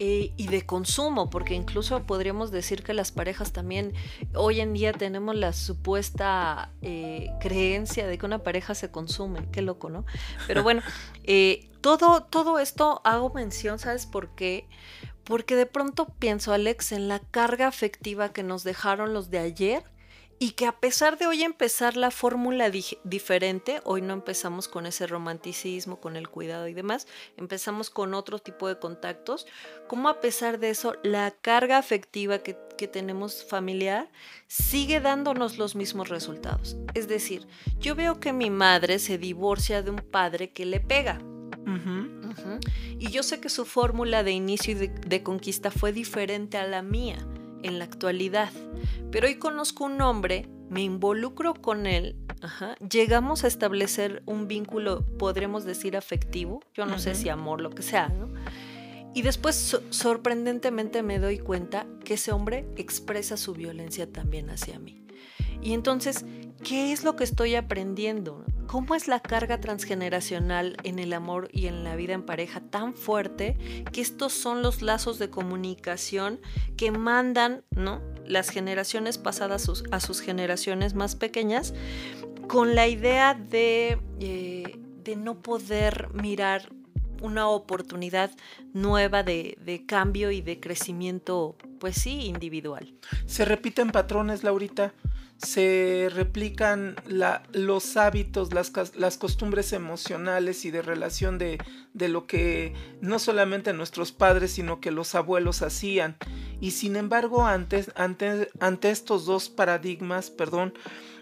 eh, 0.00 0.32
y 0.36 0.48
de 0.48 0.66
consumo, 0.66 1.30
porque 1.30 1.54
incluso 1.54 2.02
podríamos 2.02 2.50
decir 2.50 2.82
que 2.82 2.94
las 2.94 3.12
parejas 3.12 3.52
también 3.52 3.94
hoy 4.34 4.60
en 4.60 4.72
día 4.72 4.92
tenemos 4.92 5.36
la 5.36 5.52
supuesta 5.52 6.72
eh, 6.82 7.30
creencia 7.40 8.08
de 8.08 8.18
que 8.18 8.26
una 8.26 8.42
pareja 8.42 8.74
se 8.74 8.90
consume, 8.90 9.48
qué 9.52 9.62
loco, 9.62 9.88
¿no? 9.88 10.04
Pero 10.48 10.64
bueno, 10.64 10.82
eh, 11.22 11.70
todo, 11.80 12.24
todo 12.24 12.58
esto 12.58 13.00
hago 13.04 13.30
mención, 13.30 13.78
¿sabes 13.78 14.06
por 14.06 14.34
qué? 14.34 14.68
Porque 15.28 15.56
de 15.56 15.66
pronto 15.66 16.06
pienso, 16.18 16.54
Alex, 16.54 16.92
en 16.92 17.06
la 17.06 17.18
carga 17.18 17.66
afectiva 17.66 18.32
que 18.32 18.42
nos 18.42 18.64
dejaron 18.64 19.12
los 19.12 19.28
de 19.28 19.38
ayer 19.38 19.84
y 20.38 20.52
que 20.52 20.64
a 20.64 20.80
pesar 20.80 21.18
de 21.18 21.26
hoy 21.26 21.42
empezar 21.42 21.98
la 21.98 22.10
fórmula 22.10 22.70
diferente, 23.04 23.82
hoy 23.84 24.00
no 24.00 24.14
empezamos 24.14 24.68
con 24.68 24.86
ese 24.86 25.06
romanticismo, 25.06 26.00
con 26.00 26.16
el 26.16 26.30
cuidado 26.30 26.66
y 26.66 26.72
demás, 26.72 27.06
empezamos 27.36 27.90
con 27.90 28.14
otro 28.14 28.38
tipo 28.38 28.68
de 28.68 28.78
contactos, 28.78 29.46
como 29.86 30.08
a 30.08 30.20
pesar 30.22 30.58
de 30.58 30.70
eso, 30.70 30.94
la 31.02 31.30
carga 31.30 31.76
afectiva 31.76 32.38
que, 32.38 32.56
tenemos 32.90 33.44
familiar 33.44 34.08
sigue 34.46 35.00
dándonos 35.00 35.58
los 35.58 35.74
mismos 35.74 36.08
resultados. 36.08 36.76
Es 36.94 37.08
decir, 37.08 37.46
yo 37.80 37.96
veo 37.96 38.20
que 38.20 38.32
mi 38.32 38.50
madre 38.50 39.00
se 39.00 39.18
divorcia 39.18 39.82
de 39.82 39.90
un 39.90 39.98
padre 39.98 40.52
que 40.52 40.64
le 40.64 40.78
pega. 40.78 41.20
Y 42.98 43.10
yo 43.10 43.22
sé 43.22 43.40
que 43.40 43.48
su 43.48 43.64
fórmula 43.64 44.22
de 44.22 44.32
inicio 44.32 44.72
y 44.72 44.88
de, 44.88 45.22
conquista 45.22 45.70
fue 45.70 45.92
diferente 45.92 46.58
a 46.58 46.66
la 46.66 46.82
mía. 46.82 47.18
en 47.62 47.80
la 47.80 47.84
actualidad. 47.84 48.52
Pero 49.10 49.26
hoy 49.26 49.36
conozco 49.36 49.84
un 49.84 50.00
hombre, 50.00 50.48
me 50.70 50.82
involucro 50.82 51.54
con 51.54 51.86
él, 51.86 52.16
llegamos 52.88 53.44
a 53.44 53.48
establecer 53.48 54.22
un 54.26 54.46
vínculo, 54.48 55.04
podremos 55.18 55.64
decir, 55.64 55.96
afectivo, 55.96 56.60
yo 56.74 56.86
no 56.86 56.98
sé 56.98 57.14
si 57.14 57.28
amor, 57.28 57.60
lo 57.60 57.70
que 57.70 57.82
sea, 57.82 58.08
¿no? 58.08 58.28
Y 59.14 59.22
después, 59.22 59.80
sorprendentemente, 59.90 61.02
me 61.02 61.18
doy 61.18 61.38
cuenta 61.38 61.86
que 62.04 62.14
ese 62.14 62.30
hombre 62.30 62.68
expresa 62.76 63.36
su 63.36 63.54
violencia 63.54 64.10
también 64.10 64.50
hacia 64.50 64.78
mí. 64.78 65.02
Y 65.62 65.72
entonces, 65.72 66.24
¿qué 66.62 66.92
es 66.92 67.02
lo 67.02 67.16
que 67.16 67.24
estoy 67.24 67.56
aprendiendo? 67.56 68.44
¿Cómo 68.68 68.94
es 68.94 69.08
la 69.08 69.20
carga 69.20 69.62
transgeneracional 69.62 70.76
en 70.84 70.98
el 70.98 71.14
amor 71.14 71.48
y 71.52 71.68
en 71.68 71.84
la 71.84 71.96
vida 71.96 72.12
en 72.12 72.22
pareja 72.22 72.60
tan 72.60 72.92
fuerte 72.92 73.56
que 73.90 74.02
estos 74.02 74.34
son 74.34 74.60
los 74.60 74.82
lazos 74.82 75.18
de 75.18 75.30
comunicación 75.30 76.38
que 76.76 76.90
mandan 76.90 77.64
¿no? 77.70 78.02
las 78.26 78.50
generaciones 78.50 79.16
pasadas 79.16 79.70
a 79.90 80.00
sus, 80.00 80.20
generaciones 80.20 80.92
más 80.92 81.16
pequeñas 81.16 81.72
con 82.46 82.74
la 82.74 82.86
idea 82.88 83.32
de, 83.32 84.00
eh, 84.20 84.78
de 85.02 85.16
no 85.16 85.40
poder 85.40 86.10
mirar 86.12 86.70
una 87.22 87.48
oportunidad 87.48 88.30
nueva 88.74 89.22
de, 89.22 89.56
de, 89.64 89.86
cambio 89.86 90.30
y 90.30 90.42
de 90.42 90.60
crecimiento, 90.60 91.56
pues 91.80 91.96
sí, 91.96 92.26
individual. 92.26 92.94
Se 93.24 93.46
repiten 93.46 93.92
patrones, 93.92 94.44
Laurita 94.44 94.92
se 95.38 96.10
replican 96.12 96.96
los 97.52 97.96
hábitos, 97.96 98.52
las, 98.52 99.18
costumbres 99.18 99.72
emocionales 99.72 100.64
y 100.64 100.70
de 100.70 100.82
relación 100.82 101.38
de, 101.38 101.58
de, 101.94 102.08
lo 102.08 102.26
que 102.26 102.74
no 103.00 103.18
solamente 103.18 103.72
nuestros 103.72 104.10
padres, 104.10 104.52
sino 104.52 104.80
que 104.80 104.90
los 104.90 105.14
abuelos 105.14 105.62
hacían. 105.62 106.16
Y 106.60 106.72
sin 106.72 106.96
embargo, 106.96 107.46
antes, 107.46 107.92
ante, 107.94 108.50
ante 108.58 108.90
estos 108.90 109.26
dos 109.26 109.48
paradigmas, 109.48 110.30
perdón, 110.30 110.74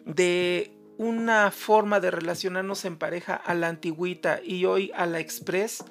de 0.06 0.72
una 0.96 1.50
forma 1.50 2.00
de 2.00 2.10
relacionarnos 2.10 2.86
en 2.86 2.96
pareja 2.96 3.34
a 3.34 3.54
la 3.54 3.68
antigüita 3.68 4.40
y 4.42 4.64
hoy 4.64 4.90
a 4.94 5.04
la 5.04 5.20
express, 5.20 5.84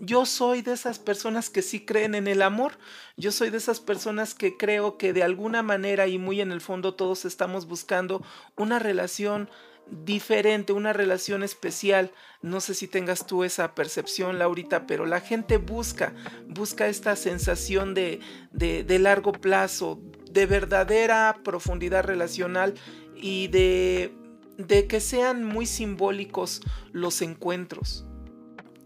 yo 0.00 0.24
soy 0.24 0.62
de 0.62 0.72
esas 0.72 0.98
personas 0.98 1.50
que 1.50 1.60
sí 1.60 1.84
creen 1.84 2.14
en 2.14 2.26
el 2.26 2.40
amor. 2.40 2.78
Yo 3.16 3.32
soy 3.32 3.50
de 3.50 3.58
esas 3.58 3.80
personas 3.80 4.34
que 4.34 4.56
creo 4.56 4.96
que 4.96 5.12
de 5.12 5.22
alguna 5.22 5.62
manera 5.62 6.06
y 6.06 6.18
muy 6.18 6.40
en 6.40 6.52
el 6.52 6.62
fondo 6.62 6.94
todos 6.94 7.26
estamos 7.26 7.66
buscando 7.66 8.24
una 8.56 8.78
relación 8.78 9.50
diferente, 9.90 10.72
una 10.72 10.94
relación 10.94 11.42
especial. 11.42 12.12
No 12.40 12.60
sé 12.60 12.74
si 12.74 12.88
tengas 12.88 13.26
tú 13.26 13.44
esa 13.44 13.74
percepción, 13.74 14.38
Laurita, 14.38 14.86
pero 14.86 15.04
la 15.04 15.20
gente 15.20 15.58
busca, 15.58 16.14
busca 16.48 16.88
esta 16.88 17.14
sensación 17.14 17.92
de, 17.92 18.20
de, 18.52 18.98
largo 18.98 19.32
plazo, 19.32 20.00
de 20.30 20.46
verdadera 20.46 21.40
profundidad 21.44 22.04
relacional 22.04 22.74
y 23.14 23.48
de, 23.48 24.14
de 24.56 24.86
que 24.86 25.00
sean 25.00 25.44
muy 25.44 25.66
simbólicos 25.66 26.62
los 26.92 27.20
encuentros. 27.20 28.06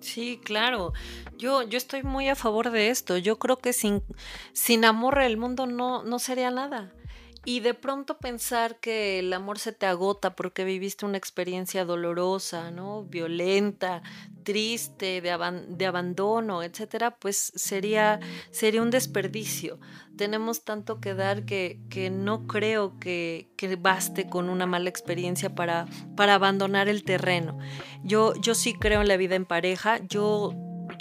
Sí, 0.05 0.39
claro. 0.45 0.93
Yo, 1.39 1.63
yo 1.63 1.79
estoy 1.79 2.03
muy 2.03 2.29
a 2.29 2.37
favor 2.37 2.71
de 2.71 2.91
esto. 2.91 3.17
Yo 3.17 3.39
creo 3.39 3.59
que 3.59 3.73
sin, 3.73 4.03
sin 4.53 4.85
amor 4.85 5.19
el 5.21 5.37
mundo 5.39 5.67
no, 5.67 6.03
no 6.05 6.19
sería 6.19 6.51
nada. 6.51 6.94
Y 7.45 7.61
de 7.61 7.75
pronto 7.75 8.19
pensar 8.19 8.81
que 8.81 9.19
el 9.19 9.33
amor 9.33 9.59
se 9.59 9.73
te 9.73 9.87
agota 9.87 10.35
porque 10.35 10.65
viviste 10.65 11.05
una 11.05 11.19
experiencia 11.19 11.85
dolorosa, 11.85 12.71
¿no? 12.71 13.05
Violenta, 13.05 14.03
triste, 14.45 15.21
de, 15.21 15.65
de 15.69 15.87
abandono, 15.87 16.63
etcétera, 16.63 17.17
pues 17.17 17.53
sería, 17.55 18.21
sería 18.51 18.83
un 18.83 18.91
desperdicio. 18.91 19.79
Tenemos 20.17 20.65
tanto 20.65 21.01
que 21.01 21.15
dar 21.15 21.45
que, 21.45 21.81
que 21.91 22.11
no 22.11 22.47
creo 22.47 22.99
que, 22.99 23.49
que, 23.57 23.77
baste 23.77 24.29
con 24.29 24.49
una 24.49 24.67
mala 24.67 24.89
experiencia 24.89 25.55
para, 25.55 25.87
para 26.17 26.35
abandonar 26.35 26.89
el 26.89 27.05
terreno. 27.05 27.59
Yo, 28.05 28.35
yo 28.37 28.55
sí 28.55 28.75
creo 28.75 29.01
en 29.01 29.09
la 29.09 29.17
vida 29.17 29.35
en 29.35 29.45
pareja. 29.45 29.99
Yo 30.07 30.53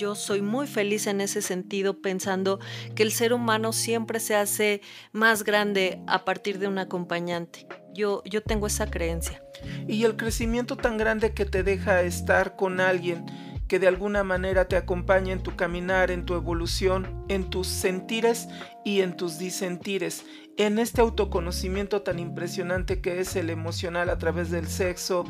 yo 0.04 0.16
soy 0.16 0.42
muy 0.42 0.68
feliz 0.68 1.08
en 1.08 1.22
ese 1.22 1.42
sentido 1.42 2.02
pensando 2.02 2.60
que 2.94 3.04
el 3.04 3.14
ser 3.14 3.32
humano 3.32 3.72
siempre 3.72 4.20
se 4.20 4.36
hace 4.36 4.82
más 5.14 5.46
grande 5.46 6.02
a 6.08 6.26
partir 6.26 6.60
de 6.60 6.68
un 6.68 6.78
acompañante. 6.78 7.66
Yo, 7.94 8.22
yo 8.26 8.44
tengo 8.44 8.68
esa 8.68 8.92
creencia. 8.92 9.42
Y 9.88 10.04
el 10.04 10.18
crecimiento 10.18 10.76
tan 10.76 10.98
grande 10.98 11.34
que 11.34 11.46
te 11.46 11.64
deja 11.64 12.02
estar 12.02 12.58
con 12.58 12.82
alguien 12.82 13.26
que 13.70 13.80
de 13.80 13.88
alguna 13.88 14.26
manera 14.26 14.68
te 14.68 14.76
acompaña 14.76 15.32
en 15.32 15.42
tu 15.42 15.56
caminar, 15.56 16.12
en 16.12 16.26
tu 16.26 16.36
evolución, 16.36 17.26
en 17.30 17.50
tus 17.50 17.68
sentires 17.68 18.50
y 18.84 19.02
en 19.02 19.16
tus 19.16 19.40
disentires, 19.40 20.26
en 20.58 20.80
este 20.80 21.00
autoconocimiento 21.00 22.02
tan 22.02 22.20
impresionante 22.20 23.00
que 23.00 23.22
es 23.22 23.38
el 23.38 23.50
emocional 23.50 24.10
a 24.10 24.18
través 24.18 24.52
del 24.52 24.68
sexo, 24.68 25.24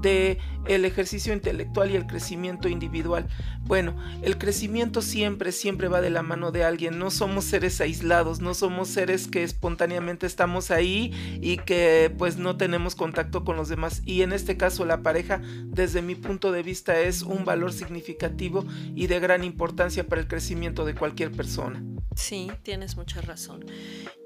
de 0.00 0.38
el 0.66 0.84
ejercicio 0.84 1.32
intelectual 1.32 1.90
y 1.90 1.96
el 1.96 2.06
crecimiento 2.06 2.68
individual. 2.68 3.26
Bueno, 3.62 3.96
el 4.22 4.38
crecimiento 4.38 5.02
siempre, 5.02 5.52
siempre 5.52 5.88
va 5.88 6.00
de 6.00 6.10
la 6.10 6.22
mano 6.22 6.52
de 6.52 6.64
alguien. 6.64 6.98
No 6.98 7.10
somos 7.10 7.44
seres 7.44 7.80
aislados, 7.80 8.40
no 8.40 8.54
somos 8.54 8.88
seres 8.88 9.26
que 9.26 9.42
espontáneamente 9.42 10.26
estamos 10.26 10.70
ahí 10.70 11.12
y 11.40 11.58
que 11.58 12.14
pues 12.16 12.36
no 12.36 12.56
tenemos 12.56 12.94
contacto 12.94 13.44
con 13.44 13.56
los 13.56 13.68
demás. 13.68 14.02
Y 14.04 14.22
en 14.22 14.32
este 14.32 14.56
caso 14.56 14.84
la 14.84 15.02
pareja, 15.02 15.40
desde 15.64 16.02
mi 16.02 16.14
punto 16.14 16.52
de 16.52 16.62
vista, 16.62 16.98
es 17.00 17.22
un 17.22 17.44
valor 17.44 17.72
significativo 17.72 18.64
y 18.94 19.06
de 19.06 19.20
gran 19.20 19.44
importancia 19.44 20.06
para 20.06 20.20
el 20.20 20.28
crecimiento 20.28 20.84
de 20.84 20.94
cualquier 20.94 21.32
persona. 21.32 21.82
Sí, 22.14 22.50
tienes 22.62 22.96
mucha 22.96 23.20
razón. 23.20 23.64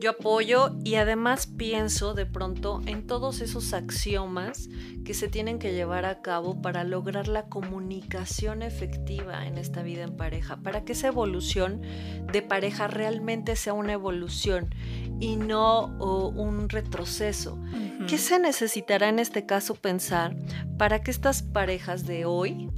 Yo 0.00 0.10
apoyo 0.10 0.70
y 0.82 0.94
además 0.94 1.46
pienso 1.46 2.14
de 2.14 2.24
pronto 2.26 2.80
en 2.86 3.06
todos 3.06 3.40
esos 3.40 3.74
axiomas 3.74 4.68
que 5.04 5.14
se 5.14 5.28
tienen 5.28 5.58
que 5.62 5.72
llevar 5.72 6.06
a 6.06 6.20
cabo 6.22 6.60
para 6.60 6.82
lograr 6.82 7.28
la 7.28 7.44
comunicación 7.44 8.62
efectiva 8.62 9.46
en 9.46 9.58
esta 9.58 9.84
vida 9.84 10.02
en 10.02 10.16
pareja, 10.16 10.56
para 10.56 10.84
que 10.84 10.90
esa 10.90 11.06
evolución 11.06 11.82
de 12.32 12.42
pareja 12.42 12.88
realmente 12.88 13.54
sea 13.54 13.72
una 13.72 13.92
evolución 13.92 14.74
y 15.20 15.36
no 15.36 15.86
un 16.34 16.68
retroceso. 16.68 17.60
¿Qué 18.08 18.18
se 18.18 18.40
necesitará 18.40 19.08
en 19.08 19.20
este 19.20 19.46
caso 19.46 19.76
pensar 19.76 20.34
para 20.78 21.00
que 21.04 21.12
estas 21.12 21.44
parejas 21.44 22.06
de 22.06 22.24
hoy 22.24 22.68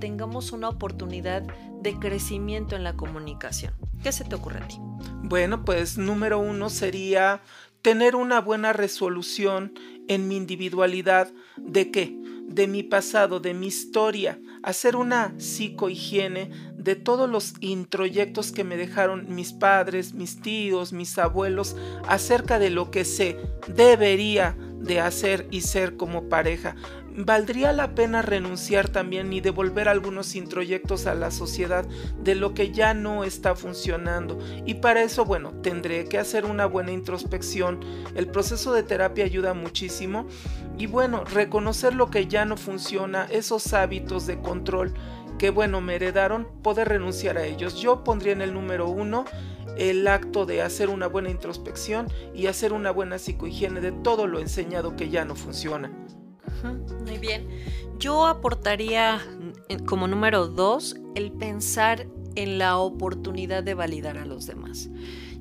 tengamos 0.00 0.50
una 0.50 0.70
oportunidad 0.70 1.42
de 1.82 1.96
crecimiento 2.00 2.74
en 2.74 2.82
la 2.82 2.94
comunicación? 2.94 3.74
¿Qué 4.02 4.10
se 4.10 4.24
te 4.24 4.34
ocurre 4.34 4.58
a 4.58 4.66
ti? 4.66 4.78
Bueno, 5.22 5.64
pues 5.64 5.98
número 5.98 6.40
uno 6.40 6.68
sería 6.68 7.42
tener 7.80 8.16
una 8.16 8.40
buena 8.40 8.72
resolución 8.72 9.72
en 10.08 10.26
mi 10.26 10.36
individualidad 10.36 11.32
de 11.56 11.90
qué? 11.92 12.23
De 12.46 12.66
mi 12.68 12.82
pasado, 12.82 13.40
de 13.40 13.52
mi 13.52 13.66
historia, 13.66 14.38
hacer 14.62 14.96
una 14.96 15.34
psicohigiene 15.38 16.50
de 16.76 16.94
todos 16.94 17.28
los 17.28 17.54
introyectos 17.60 18.52
que 18.52 18.64
me 18.64 18.76
dejaron 18.76 19.34
mis 19.34 19.52
padres, 19.52 20.14
mis 20.14 20.40
tíos, 20.40 20.92
mis 20.92 21.18
abuelos 21.18 21.76
acerca 22.06 22.58
de 22.58 22.70
lo 22.70 22.90
que 22.90 23.04
se 23.04 23.38
debería 23.66 24.56
de 24.78 25.00
hacer 25.00 25.48
y 25.50 25.62
ser 25.62 25.96
como 25.96 26.28
pareja 26.28 26.76
valdría 27.16 27.72
la 27.72 27.94
pena 27.94 28.22
renunciar 28.22 28.88
también 28.88 29.32
y 29.32 29.40
devolver 29.40 29.88
algunos 29.88 30.34
introyectos 30.34 31.06
a 31.06 31.14
la 31.14 31.30
sociedad 31.30 31.86
de 32.22 32.34
lo 32.34 32.54
que 32.54 32.72
ya 32.72 32.92
no 32.94 33.24
está 33.24 33.54
funcionando. 33.54 34.38
Y 34.66 34.74
para 34.74 35.02
eso, 35.02 35.24
bueno, 35.24 35.52
tendré 35.62 36.06
que 36.06 36.18
hacer 36.18 36.44
una 36.44 36.66
buena 36.66 36.92
introspección. 36.92 37.80
El 38.14 38.26
proceso 38.26 38.72
de 38.72 38.82
terapia 38.82 39.24
ayuda 39.24 39.54
muchísimo. 39.54 40.26
Y 40.76 40.86
bueno, 40.86 41.24
reconocer 41.24 41.94
lo 41.94 42.10
que 42.10 42.26
ya 42.26 42.44
no 42.44 42.56
funciona, 42.56 43.26
esos 43.30 43.72
hábitos 43.72 44.26
de 44.26 44.40
control 44.40 44.92
que, 45.38 45.50
bueno, 45.50 45.80
me 45.80 45.96
heredaron, 45.96 46.48
poder 46.62 46.88
renunciar 46.88 47.38
a 47.38 47.44
ellos. 47.44 47.80
Yo 47.80 48.04
pondría 48.04 48.32
en 48.32 48.42
el 48.42 48.54
número 48.54 48.88
uno 48.88 49.24
el 49.76 50.06
acto 50.06 50.46
de 50.46 50.62
hacer 50.62 50.88
una 50.88 51.06
buena 51.08 51.30
introspección 51.30 52.08
y 52.32 52.46
hacer 52.46 52.72
una 52.72 52.90
buena 52.90 53.18
psicohigiene 53.18 53.80
de 53.80 53.92
todo 53.92 54.26
lo 54.26 54.38
enseñado 54.38 54.94
que 54.96 55.10
ya 55.10 55.24
no 55.24 55.34
funciona. 55.34 55.90
Muy 57.04 57.18
bien. 57.18 57.46
Yo 57.98 58.26
aportaría 58.26 59.20
como 59.86 60.08
número 60.08 60.48
dos 60.48 60.96
el 61.14 61.32
pensar 61.32 62.06
en 62.34 62.58
la 62.58 62.78
oportunidad 62.78 63.62
de 63.62 63.74
validar 63.74 64.18
a 64.18 64.24
los 64.24 64.46
demás. 64.46 64.90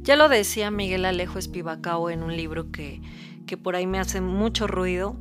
Ya 0.03 0.15
lo 0.15 0.29
decía 0.29 0.69
Miguel 0.69 1.05
Alejo 1.05 1.39
Espivacao 1.39 2.10
en 2.10 2.24
un 2.24 2.36
libro 2.36 2.72
que, 2.72 3.01
que 3.48 3.57
por 3.57 3.75
ahí 3.75 3.88
me 3.88 4.00
hace 4.00 4.22
mucho 4.22 4.67
ruido. 4.67 5.15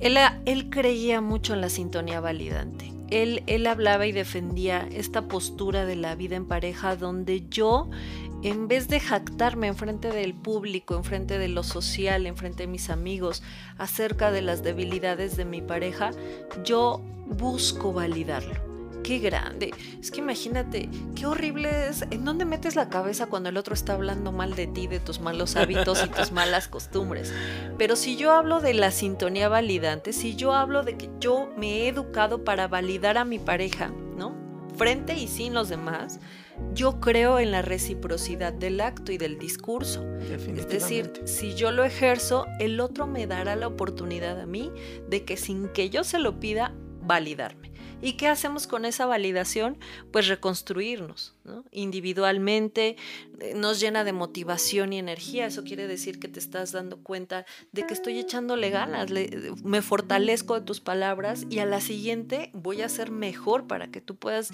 Él, 0.00 0.16
él 0.46 0.70
creía 0.70 1.20
mucho 1.20 1.54
en 1.54 1.60
la 1.60 1.68
sintonía 1.68 2.20
validante. 2.20 2.92
Él, 3.10 3.42
él, 3.46 3.66
hablaba 3.66 4.06
y 4.06 4.12
defendía 4.12 4.88
esta 4.90 5.28
postura 5.28 5.84
de 5.84 5.94
la 5.94 6.14
vida 6.14 6.36
en 6.36 6.46
pareja 6.46 6.96
donde 6.96 7.46
yo 7.48 7.90
en 8.44 8.68
vez 8.68 8.88
de 8.88 9.00
jactarme 9.00 9.68
enfrente 9.68 10.08
del 10.08 10.34
público, 10.34 10.94
enfrente 10.94 11.38
de 11.38 11.48
lo 11.48 11.62
social, 11.62 12.26
enfrente 12.26 12.64
de 12.64 12.66
mis 12.66 12.90
amigos, 12.90 13.42
acerca 13.78 14.30
de 14.30 14.42
las 14.42 14.62
debilidades 14.62 15.38
de 15.38 15.46
mi 15.46 15.62
pareja, 15.62 16.10
yo 16.62 17.00
busco 17.26 17.94
validarlo. 17.94 18.54
Qué 19.02 19.18
grande. 19.18 19.72
Es 19.98 20.10
que 20.10 20.20
imagínate, 20.20 20.90
qué 21.14 21.26
horrible 21.26 21.88
es. 21.88 22.02
¿En 22.10 22.26
dónde 22.26 22.44
metes 22.44 22.76
la 22.76 22.90
cabeza 22.90 23.26
cuando 23.26 23.48
el 23.48 23.56
otro 23.56 23.72
está 23.72 23.94
hablando 23.94 24.30
mal 24.30 24.54
de 24.54 24.66
ti, 24.66 24.88
de 24.88 25.00
tus 25.00 25.20
malos 25.20 25.56
hábitos 25.56 26.04
y 26.04 26.08
tus 26.08 26.32
malas 26.32 26.68
costumbres? 26.68 27.32
Pero 27.78 27.96
si 27.96 28.16
yo 28.16 28.32
hablo 28.32 28.60
de 28.60 28.74
la 28.74 28.90
sintonía 28.90 29.48
validante, 29.48 30.12
si 30.12 30.36
yo 30.36 30.52
hablo 30.52 30.82
de 30.82 30.98
que 30.98 31.10
yo 31.18 31.50
me 31.56 31.80
he 31.80 31.88
educado 31.88 32.44
para 32.44 32.68
validar 32.68 33.16
a 33.16 33.24
mi 33.24 33.38
pareja, 33.38 33.90
¿no? 34.16 34.34
Frente 34.76 35.14
y 35.14 35.28
sin 35.28 35.54
los 35.54 35.68
demás, 35.70 36.20
yo 36.72 37.00
creo 37.00 37.38
en 37.38 37.50
la 37.50 37.62
reciprocidad 37.62 38.52
del 38.52 38.80
acto 38.80 39.12
y 39.12 39.18
del 39.18 39.38
discurso. 39.38 40.04
Es 40.20 40.68
decir, 40.68 41.12
si 41.24 41.54
yo 41.54 41.70
lo 41.70 41.84
ejerzo, 41.84 42.46
el 42.60 42.80
otro 42.80 43.06
me 43.06 43.26
dará 43.26 43.56
la 43.56 43.66
oportunidad 43.66 44.40
a 44.40 44.46
mí 44.46 44.72
de 45.08 45.24
que 45.24 45.36
sin 45.36 45.68
que 45.68 45.90
yo 45.90 46.04
se 46.04 46.18
lo 46.18 46.40
pida, 46.40 46.74
validarme. 47.02 47.73
¿Y 48.04 48.12
qué 48.12 48.28
hacemos 48.28 48.66
con 48.66 48.84
esa 48.84 49.06
validación? 49.06 49.78
Pues 50.12 50.28
reconstruirnos 50.28 51.34
individualmente, 51.70 52.96
eh, 53.40 53.54
nos 53.56 53.80
llena 53.80 54.04
de 54.04 54.12
motivación 54.12 54.92
y 54.92 54.98
energía. 54.98 55.46
Eso 55.46 55.64
quiere 55.64 55.86
decir 55.86 56.20
que 56.20 56.28
te 56.28 56.38
estás 56.38 56.72
dando 56.72 57.02
cuenta 57.02 57.46
de 57.72 57.86
que 57.86 57.94
estoy 57.94 58.18
echándole 58.18 58.68
ganas, 58.68 59.10
me 59.64 59.80
fortalezco 59.80 60.60
de 60.60 60.66
tus 60.66 60.82
palabras 60.82 61.46
y 61.48 61.60
a 61.60 61.64
la 61.64 61.80
siguiente 61.80 62.50
voy 62.52 62.82
a 62.82 62.90
ser 62.90 63.10
mejor 63.10 63.66
para 63.66 63.90
que 63.90 64.02
tú 64.02 64.16
puedas 64.16 64.50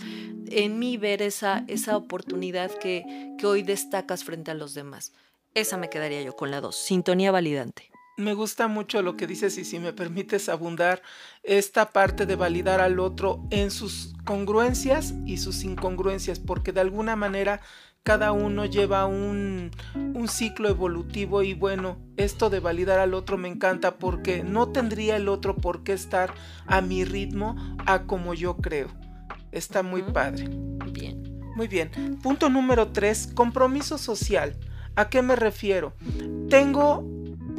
en 0.46 0.78
mí 0.78 0.96
ver 0.96 1.20
esa, 1.20 1.64
esa 1.66 1.96
oportunidad 1.96 2.70
que, 2.78 3.34
que 3.36 3.46
hoy 3.46 3.64
destacas 3.64 4.22
frente 4.22 4.52
a 4.52 4.54
los 4.54 4.74
demás. 4.74 5.12
Esa 5.54 5.76
me 5.76 5.90
quedaría 5.90 6.22
yo 6.22 6.36
con 6.36 6.52
la 6.52 6.60
dos, 6.60 6.76
sintonía 6.76 7.32
validante 7.32 7.89
me 8.20 8.34
gusta 8.34 8.68
mucho 8.68 9.02
lo 9.02 9.16
que 9.16 9.26
dices 9.26 9.58
y 9.58 9.64
si 9.64 9.78
me 9.78 9.92
permites 9.92 10.48
abundar 10.48 11.02
esta 11.42 11.90
parte 11.90 12.26
de 12.26 12.36
validar 12.36 12.80
al 12.80 13.00
otro 13.00 13.42
en 13.50 13.70
sus 13.70 14.14
congruencias 14.24 15.14
y 15.26 15.38
sus 15.38 15.64
incongruencias, 15.64 16.38
porque 16.38 16.72
de 16.72 16.80
alguna 16.80 17.16
manera 17.16 17.60
cada 18.02 18.32
uno 18.32 18.64
lleva 18.64 19.06
un, 19.06 19.70
un, 19.94 20.28
ciclo 20.28 20.68
evolutivo 20.68 21.42
y 21.42 21.52
bueno, 21.52 21.98
esto 22.16 22.48
de 22.48 22.60
validar 22.60 22.98
al 22.98 23.12
otro 23.12 23.36
me 23.36 23.48
encanta 23.48 23.98
porque 23.98 24.42
no 24.42 24.68
tendría 24.68 25.16
el 25.16 25.28
otro 25.28 25.56
por 25.56 25.82
qué 25.82 25.92
estar 25.92 26.32
a 26.66 26.80
mi 26.80 27.04
ritmo, 27.04 27.56
a 27.84 28.04
como 28.04 28.32
yo 28.32 28.56
creo. 28.56 28.88
Está 29.52 29.82
muy 29.82 30.02
padre. 30.02 30.48
Bien. 30.92 31.22
Muy 31.56 31.68
bien. 31.68 32.18
Punto 32.22 32.48
número 32.48 32.88
tres, 32.88 33.26
compromiso 33.34 33.98
social. 33.98 34.56
¿A 34.96 35.08
qué 35.08 35.20
me 35.20 35.36
refiero? 35.36 35.92
Tengo 36.48 37.04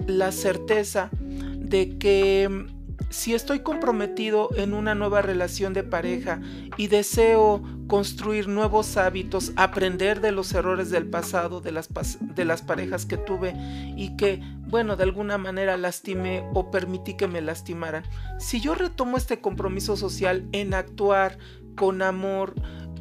la 0.08 0.32
certeza 0.32 1.10
de 1.12 1.98
que 1.98 2.50
mm, 2.50 2.82
si 3.12 3.34
estoy 3.34 3.60
comprometido 3.60 4.50
en 4.56 4.74
una 4.74 4.96
nueva 4.96 5.22
relación 5.22 5.74
de 5.74 5.84
pareja 5.84 6.40
y 6.78 6.88
deseo 6.88 7.62
construir 7.88 8.48
nuevos 8.48 8.96
hábitos, 8.96 9.52
aprender 9.58 10.22
de 10.22 10.32
los 10.32 10.54
errores 10.54 10.90
del 10.90 11.08
pasado, 11.08 11.60
de 11.60 11.74
las, 11.74 11.90
de 12.22 12.46
las 12.46 12.62
parejas 12.62 13.06
que 13.06 13.18
tuve 13.18 13.54
y 13.98 14.16
que, 14.16 14.40
bueno, 14.68 14.96
de 14.96 15.04
alguna 15.04 15.38
manera 15.38 15.76
lastimé 15.76 16.46
o 16.54 16.72
permití 16.72 17.16
que 17.16 17.28
me 17.28 17.42
lastimaran, 17.42 18.04
si 18.40 18.62
yo 18.62 18.76
retomo 18.76 19.18
este 19.18 19.42
compromiso 19.42 19.98
social 19.98 20.48
en 20.54 20.74
actuar 20.74 21.38
con 21.76 22.02
amor, 22.02 22.56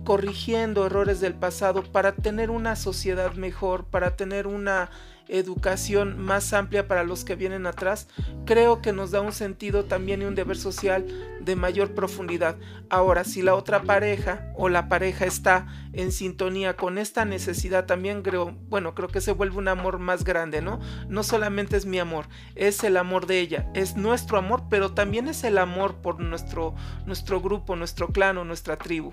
corrigiendo 0.05 0.87
errores 0.87 1.21
del 1.21 1.35
pasado 1.35 1.85
para 1.85 2.17
tener 2.17 2.51
una 2.51 2.75
sociedad 2.75 3.35
mejor, 3.35 3.85
para 3.85 4.17
tener 4.17 4.49
una 4.49 4.91
educación 5.31 6.19
más 6.19 6.53
amplia 6.53 6.89
para 6.89 7.05
los 7.05 7.25
que 7.25 7.37
vienen 7.37 7.67
atrás, 7.67 8.09
creo 8.45 8.83
que 8.83 8.93
nos 8.93 9.11
da 9.11 9.21
un 9.21 9.33
sentido 9.33 9.85
también 9.85 10.23
y 10.23 10.25
un 10.25 10.35
deber 10.35 10.57
social 10.57 11.07
de 11.41 11.57
mayor 11.57 11.95
profundidad. 11.95 12.57
Ahora, 12.89 13.25
si 13.25 13.43
la 13.43 13.55
otra 13.55 13.83
pareja 13.83 14.53
o 14.57 14.69
la 14.69 14.89
pareja 14.89 15.25
está 15.25 15.67
en 15.93 16.13
sintonía 16.13 16.77
con 16.77 16.99
esta 16.99 17.25
necesidad, 17.25 17.87
también 17.87 18.23
creo, 18.23 18.57
bueno, 18.69 18.95
creo 18.95 19.09
que 19.09 19.21
se 19.21 19.33
vuelve 19.33 19.59
un 19.59 19.69
amor 19.69 19.99
más 19.99 20.25
grande, 20.25 20.61
¿no? 20.63 20.81
No 21.09 21.23
solamente 21.23 21.77
es 21.77 21.87
mi 21.87 21.99
amor, 21.99 22.27
es 22.55 22.85
el 22.85 22.97
amor 22.97 23.27
de 23.27 23.41
ella, 23.41 23.71
es 23.75 23.97
nuestro 23.97 24.39
amor, 24.39 24.65
pero 24.69 24.93
también 24.93 25.29
es 25.29 25.45
el 25.45 25.59
amor 25.59 25.97
por 25.97 26.21
nuestro, 26.21 26.75
nuestro 27.07 27.41
grupo, 27.41 27.77
nuestro 27.77 28.09
clan 28.09 28.39
o 28.39 28.45
nuestra 28.45 28.77
tribu. 28.77 29.13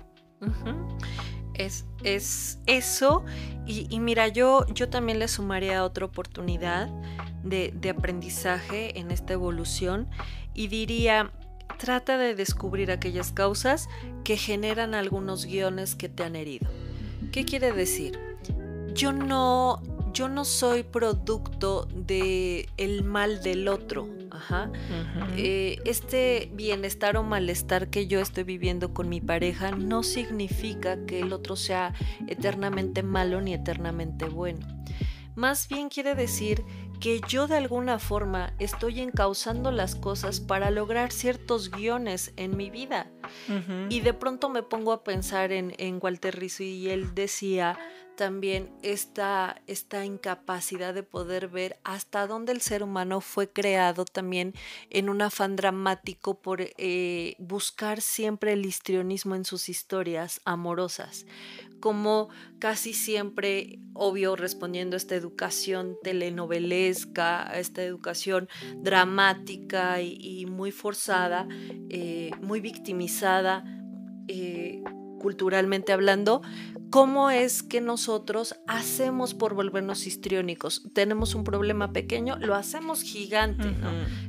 Es, 1.58 1.84
es 2.02 2.60
eso. 2.66 3.24
Y, 3.66 4.00
mira, 4.00 4.28
yo, 4.28 4.64
yo 4.72 4.88
también 4.88 5.18
le 5.18 5.28
sumaría 5.28 5.84
otra 5.84 6.06
oportunidad 6.06 6.88
de, 7.42 7.72
de 7.74 7.90
aprendizaje 7.90 8.98
en 8.98 9.10
esta 9.10 9.34
evolución 9.34 10.08
y 10.54 10.68
diría, 10.68 11.32
trata 11.78 12.16
de 12.16 12.34
descubrir 12.34 12.90
aquellas 12.90 13.32
causas 13.32 13.88
que 14.24 14.36
generan 14.36 14.94
algunos 14.94 15.44
guiones 15.44 15.94
que 15.94 16.08
te 16.08 16.24
han 16.24 16.36
herido. 16.36 16.68
¿Qué 17.32 17.44
quiere 17.44 17.72
decir? 17.72 18.18
Yo 18.94 19.12
no, 19.12 19.82
yo 20.12 20.28
no 20.28 20.44
soy 20.44 20.82
producto 20.82 21.86
de 21.94 22.68
el 22.76 23.04
mal 23.04 23.42
del 23.42 23.68
otro. 23.68 24.08
Ajá. 24.30 24.70
Eh, 25.36 25.80
este 25.84 26.50
bienestar 26.54 27.16
o 27.16 27.22
malestar 27.22 27.88
que 27.88 28.06
yo 28.06 28.20
estoy 28.20 28.44
viviendo 28.44 28.94
con 28.94 29.08
mi 29.08 29.20
pareja 29.20 29.72
no 29.72 30.02
significa 30.02 31.04
que 31.06 31.20
el 31.20 31.32
otro 31.32 31.56
sea 31.56 31.94
eternamente 32.28 33.02
malo 33.02 33.40
ni 33.40 33.54
eternamente 33.54 34.26
bueno. 34.26 34.66
Más 35.34 35.68
bien 35.68 35.88
quiere 35.88 36.14
decir 36.14 36.64
que 37.00 37.20
yo 37.28 37.46
de 37.46 37.56
alguna 37.56 37.98
forma 37.98 38.52
estoy 38.58 39.00
encauzando 39.00 39.70
las 39.70 39.94
cosas 39.94 40.40
para 40.40 40.70
lograr 40.70 41.12
ciertos 41.12 41.70
guiones 41.70 42.32
en 42.36 42.56
mi 42.56 42.70
vida. 42.70 43.10
Y 43.88 44.00
de 44.00 44.14
pronto 44.14 44.48
me 44.48 44.62
pongo 44.62 44.92
a 44.92 45.04
pensar 45.04 45.52
en, 45.52 45.74
en 45.78 45.98
Walter 46.00 46.38
Rizzo 46.38 46.62
y 46.62 46.88
él 46.88 47.14
decía, 47.14 47.78
también 48.18 48.72
esta, 48.82 49.62
esta 49.68 50.04
incapacidad 50.04 50.92
de 50.92 51.04
poder 51.04 51.46
ver 51.46 51.78
hasta 51.84 52.26
dónde 52.26 52.50
el 52.50 52.60
ser 52.60 52.82
humano 52.82 53.20
fue 53.20 53.48
creado 53.48 54.04
también 54.04 54.54
en 54.90 55.08
un 55.08 55.22
afán 55.22 55.54
dramático 55.54 56.34
por 56.34 56.60
eh, 56.60 57.36
buscar 57.38 58.00
siempre 58.00 58.54
el 58.54 58.66
histrionismo 58.66 59.36
en 59.36 59.44
sus 59.44 59.68
historias 59.68 60.40
amorosas, 60.44 61.26
como 61.80 62.28
casi 62.58 62.92
siempre, 62.92 63.80
obvio, 63.92 64.36
respondiendo 64.36 64.96
a 64.96 64.98
esta 64.98 65.14
educación 65.14 65.96
telenovelesca, 66.02 67.48
a 67.48 67.58
esta 67.58 67.82
educación 67.82 68.48
dramática 68.76 70.00
y, 70.02 70.46
muy 70.46 70.72
forzada, 70.72 71.46
eh, 71.88 72.30
muy 72.40 72.60
victimizada. 72.60 73.64
Eh, 74.28 74.82
culturalmente 75.18 75.92
hablando, 75.92 76.42
cómo 76.90 77.30
es 77.30 77.62
que 77.62 77.80
nosotros 77.80 78.54
hacemos 78.66 79.34
por 79.34 79.54
volvernos 79.54 80.06
histriónicos. 80.06 80.88
Tenemos 80.94 81.34
un 81.34 81.44
problema 81.44 81.92
pequeño, 81.92 82.38
lo 82.38 82.54
hacemos 82.54 83.02
gigante, 83.02 83.74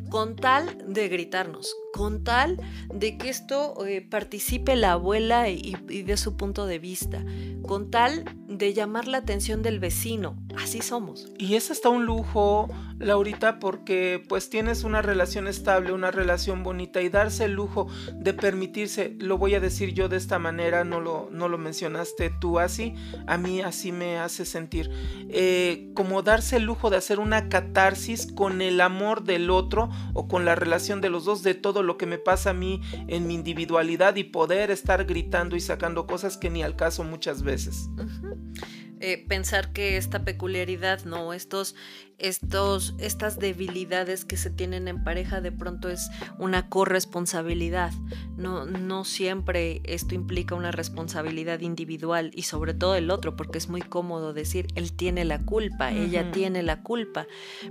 Con 0.10 0.36
tal 0.36 0.76
de 0.88 1.08
gritarnos, 1.08 1.76
con 1.94 2.24
tal 2.24 2.60
de 2.94 3.18
que 3.18 3.30
esto 3.30 3.86
eh, 3.86 4.02
participe 4.02 4.76
la 4.76 4.94
abuela 4.94 5.50
y, 5.50 5.76
y, 5.90 6.04
de 6.04 6.18
su 6.18 6.38
punto 6.38 6.66
de 6.66 6.80
vista, 6.80 7.24
con 7.68 7.90
tal 7.90 8.26
de 8.48 8.74
llamar 8.74 9.08
la 9.08 9.20
atención 9.20 9.62
del 9.62 9.80
vecino. 9.80 10.36
Así 10.58 10.82
somos. 10.82 11.32
Y 11.38 11.56
es 11.56 11.72
hasta 11.72 11.90
un 11.90 12.06
lujo, 12.06 12.70
Laurita, 12.98 13.60
porque 13.60 14.24
pues 14.28 14.50
tienes 14.50 14.84
una 14.84 15.02
relación 15.02 15.48
estable, 15.48 15.94
una 15.94 16.12
relación 16.12 16.64
bonita 16.64 17.02
y 17.02 17.10
darse 17.10 17.46
el 17.46 17.54
lujo 17.54 17.88
de 18.14 18.34
permitirse, 18.34 19.16
lo 19.20 19.38
voy 19.38 19.56
a 19.56 19.60
decir 19.60 19.94
yo 19.94 20.10
de 20.10 20.18
esta 20.18 20.40
manera, 20.40 20.84
no 20.84 21.00
lo, 21.00 21.30
no 21.32 21.48
lo 21.48 21.58
mencionaste 21.58 22.32
tú 22.42 22.60
así, 22.60 22.96
a 23.28 23.38
mí 23.38 23.62
así 23.62 23.92
me 23.92 24.18
hace 24.18 24.46
sentir, 24.46 24.90
eh, 25.30 25.92
como 25.96 26.24
darse 26.24 26.58
el 26.58 26.64
lujo 26.64 26.90
de 26.90 26.98
hacer 26.98 27.20
una 27.20 27.50
catarsis 27.50 28.32
con 28.32 28.62
el 28.62 28.82
amor 28.82 29.24
del 29.24 29.50
otro 29.50 29.90
o 30.14 30.28
con 30.28 30.46
la 30.46 30.56
relación 30.56 31.02
de 31.02 31.10
los 31.10 31.26
dos, 31.26 31.44
de 31.44 31.54
todo 31.54 31.79
lo 31.84 31.98
que 31.98 32.06
me 32.06 32.18
pasa 32.18 32.52
a 32.52 32.54
mí 32.54 32.82
en 33.08 33.28
mi 33.28 33.36
individualidad 33.36 34.16
y 34.16 34.24
poder 34.24 34.72
estar 34.72 35.06
gritando 35.06 35.56
y 35.56 35.60
sacando 35.60 36.08
cosas 36.08 36.38
que 36.38 36.50
ni 36.50 36.64
al 36.64 36.76
caso 36.76 37.04
muchas 37.04 37.44
veces. 37.44 37.90
Eh, 39.02 39.26
pensar 39.28 39.72
que 39.72 39.96
esta 39.96 40.26
peculiaridad, 40.26 41.06
no, 41.06 41.32
estos, 41.34 41.76
estos, 42.20 42.96
estas 43.00 43.40
debilidades 43.40 44.26
que 44.26 44.38
se 44.38 44.50
tienen 44.50 44.88
en 44.88 45.04
pareja 45.04 45.42
de 45.42 45.52
pronto 45.52 45.90
es 45.90 46.10
una 46.38 46.70
corresponsabilidad. 46.70 47.92
No, 48.38 48.66
no 48.66 49.06
siempre 49.06 49.82
esto 49.86 50.16
implica 50.16 50.56
una 50.56 50.72
responsabilidad 50.72 51.62
individual 51.62 52.32
y 52.34 52.44
sobre 52.44 52.74
todo 52.74 52.96
el 52.96 53.10
otro, 53.10 53.36
porque 53.36 53.58
es 53.58 53.70
muy 53.70 53.82
cómodo 53.82 54.34
decir 54.34 54.68
él 54.76 54.94
tiene 54.94 55.26
la 55.26 55.40
culpa, 55.40 55.92
ella 55.92 56.32
tiene 56.32 56.64
la 56.64 56.84
culpa. 56.84 57.28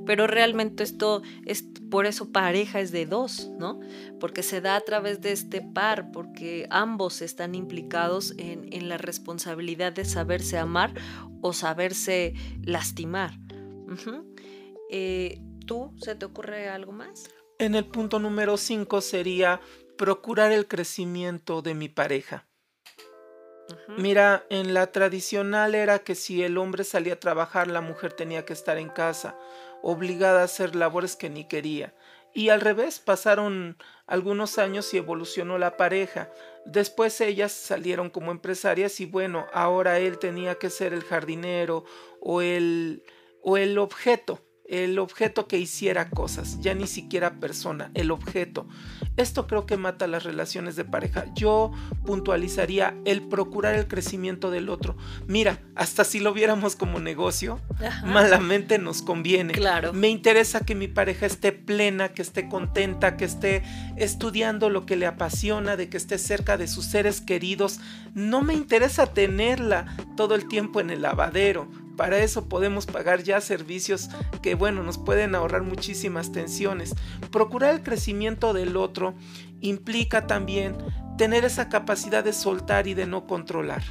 Pero 0.06 0.26
realmente 0.26 0.82
esto 0.82 1.22
es 1.44 1.64
por 1.90 2.06
eso 2.06 2.32
pareja 2.32 2.80
es 2.80 2.92
de 2.92 3.06
dos, 3.06 3.50
¿no? 3.58 3.80
Porque 4.20 4.42
se 4.42 4.60
da 4.60 4.76
a 4.76 4.80
través 4.80 5.20
de 5.20 5.32
este 5.32 5.60
par, 5.62 6.10
porque 6.10 6.66
ambos 6.70 7.22
están 7.22 7.54
implicados 7.54 8.34
en, 8.38 8.72
en 8.72 8.88
la 8.88 8.98
responsabilidad 8.98 9.92
de 9.92 10.04
saberse 10.04 10.58
amar 10.58 10.94
o 11.40 11.52
saberse 11.52 12.34
lastimar. 12.62 13.38
Eh, 14.90 15.40
¿Tú 15.66 15.94
se 16.00 16.14
te 16.14 16.26
ocurre 16.26 16.68
algo 16.68 16.92
más? 16.92 17.28
En 17.58 17.74
el 17.74 17.86
punto 17.86 18.18
número 18.18 18.56
5 18.56 19.00
sería 19.00 19.60
procurar 19.96 20.52
el 20.52 20.66
crecimiento 20.66 21.60
de 21.60 21.74
mi 21.74 21.88
pareja. 21.88 22.46
Mira, 23.98 24.46
en 24.48 24.72
la 24.72 24.92
tradicional 24.92 25.74
era 25.74 25.98
que 25.98 26.14
si 26.14 26.42
el 26.42 26.56
hombre 26.56 26.84
salía 26.84 27.14
a 27.14 27.20
trabajar, 27.20 27.68
la 27.68 27.80
mujer 27.80 28.12
tenía 28.12 28.46
que 28.46 28.52
estar 28.54 28.78
en 28.78 28.88
casa, 28.88 29.36
obligada 29.82 30.40
a 30.40 30.44
hacer 30.44 30.74
labores 30.74 31.16
que 31.16 31.28
ni 31.28 31.46
quería. 31.46 31.94
Y 32.32 32.50
al 32.50 32.60
revés, 32.60 32.98
pasaron 32.98 33.76
algunos 34.06 34.58
años 34.58 34.92
y 34.94 34.98
evolucionó 34.98 35.58
la 35.58 35.76
pareja. 35.76 36.30
Después 36.64 37.20
ellas 37.20 37.52
salieron 37.52 38.10
como 38.10 38.30
empresarias 38.30 39.00
y 39.00 39.06
bueno, 39.06 39.46
ahora 39.52 39.98
él 39.98 40.18
tenía 40.18 40.54
que 40.54 40.70
ser 40.70 40.92
el 40.92 41.02
jardinero 41.02 41.84
o 42.20 42.40
el, 42.40 43.02
o 43.42 43.56
el 43.56 43.78
objeto 43.78 44.42
el 44.68 44.98
objeto 44.98 45.48
que 45.48 45.58
hiciera 45.58 46.10
cosas, 46.10 46.60
ya 46.60 46.74
ni 46.74 46.86
siquiera 46.86 47.40
persona, 47.40 47.90
el 47.94 48.10
objeto. 48.10 48.68
Esto 49.16 49.46
creo 49.46 49.64
que 49.64 49.78
mata 49.78 50.06
las 50.06 50.24
relaciones 50.24 50.76
de 50.76 50.84
pareja. 50.84 51.24
Yo 51.34 51.72
puntualizaría 52.04 52.94
el 53.06 53.22
procurar 53.22 53.74
el 53.74 53.88
crecimiento 53.88 54.50
del 54.50 54.68
otro. 54.68 54.96
Mira, 55.26 55.58
hasta 55.74 56.04
si 56.04 56.20
lo 56.20 56.34
viéramos 56.34 56.76
como 56.76 57.00
negocio, 57.00 57.60
malamente 58.04 58.78
nos 58.78 59.00
conviene. 59.00 59.54
Claro. 59.54 59.94
Me 59.94 60.10
interesa 60.10 60.60
que 60.60 60.74
mi 60.74 60.86
pareja 60.86 61.24
esté 61.24 61.52
plena, 61.52 62.10
que 62.10 62.20
esté 62.20 62.48
contenta, 62.50 63.16
que 63.16 63.24
esté 63.24 63.62
estudiando 63.96 64.68
lo 64.68 64.84
que 64.84 64.96
le 64.96 65.06
apasiona, 65.06 65.76
de 65.76 65.88
que 65.88 65.96
esté 65.96 66.18
cerca 66.18 66.58
de 66.58 66.68
sus 66.68 66.84
seres 66.84 67.22
queridos. 67.22 67.80
No 68.12 68.42
me 68.42 68.52
interesa 68.52 69.06
tenerla 69.06 69.96
todo 70.14 70.34
el 70.34 70.46
tiempo 70.46 70.80
en 70.80 70.90
el 70.90 71.00
lavadero 71.02 71.87
para 71.98 72.18
eso 72.20 72.48
podemos 72.48 72.86
pagar 72.86 73.24
ya 73.24 73.40
servicios 73.40 74.08
que, 74.40 74.54
bueno, 74.54 74.84
nos 74.84 74.98
pueden 74.98 75.34
ahorrar 75.34 75.64
muchísimas 75.64 76.30
tensiones. 76.30 76.94
Procurar 77.32 77.74
el 77.74 77.82
crecimiento 77.82 78.52
del 78.52 78.76
otro 78.76 79.14
implica 79.60 80.28
también 80.28 80.76
tener 81.18 81.44
esa 81.44 81.68
capacidad 81.68 82.22
de 82.22 82.32
soltar 82.32 82.86
y 82.86 82.94
de 82.94 83.06
no 83.06 83.26
controlar. 83.26 83.82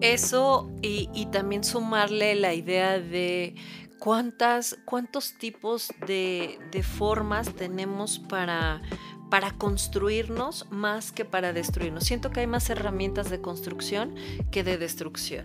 Eso 0.00 0.70
y, 0.80 1.26
también 1.32 1.64
sumarle 1.64 2.36
la 2.36 2.54
idea 2.54 3.00
de 3.00 3.56
cuántas, 3.98 4.78
cuántos 4.84 5.34
tipos 5.36 5.92
de, 6.06 6.60
de 6.70 6.84
formas 6.84 7.56
tenemos 7.56 8.20
para, 8.20 8.82
para 9.30 9.50
construirnos 9.58 10.68
más 10.70 11.10
que 11.10 11.24
para 11.24 11.52
destruirnos. 11.52 12.04
Siento 12.04 12.30
que 12.30 12.38
hay 12.38 12.46
más 12.46 12.70
herramientas 12.70 13.30
de 13.30 13.40
construcción 13.40 14.14
que 14.52 14.62
de 14.62 14.78
destrucción. 14.78 15.42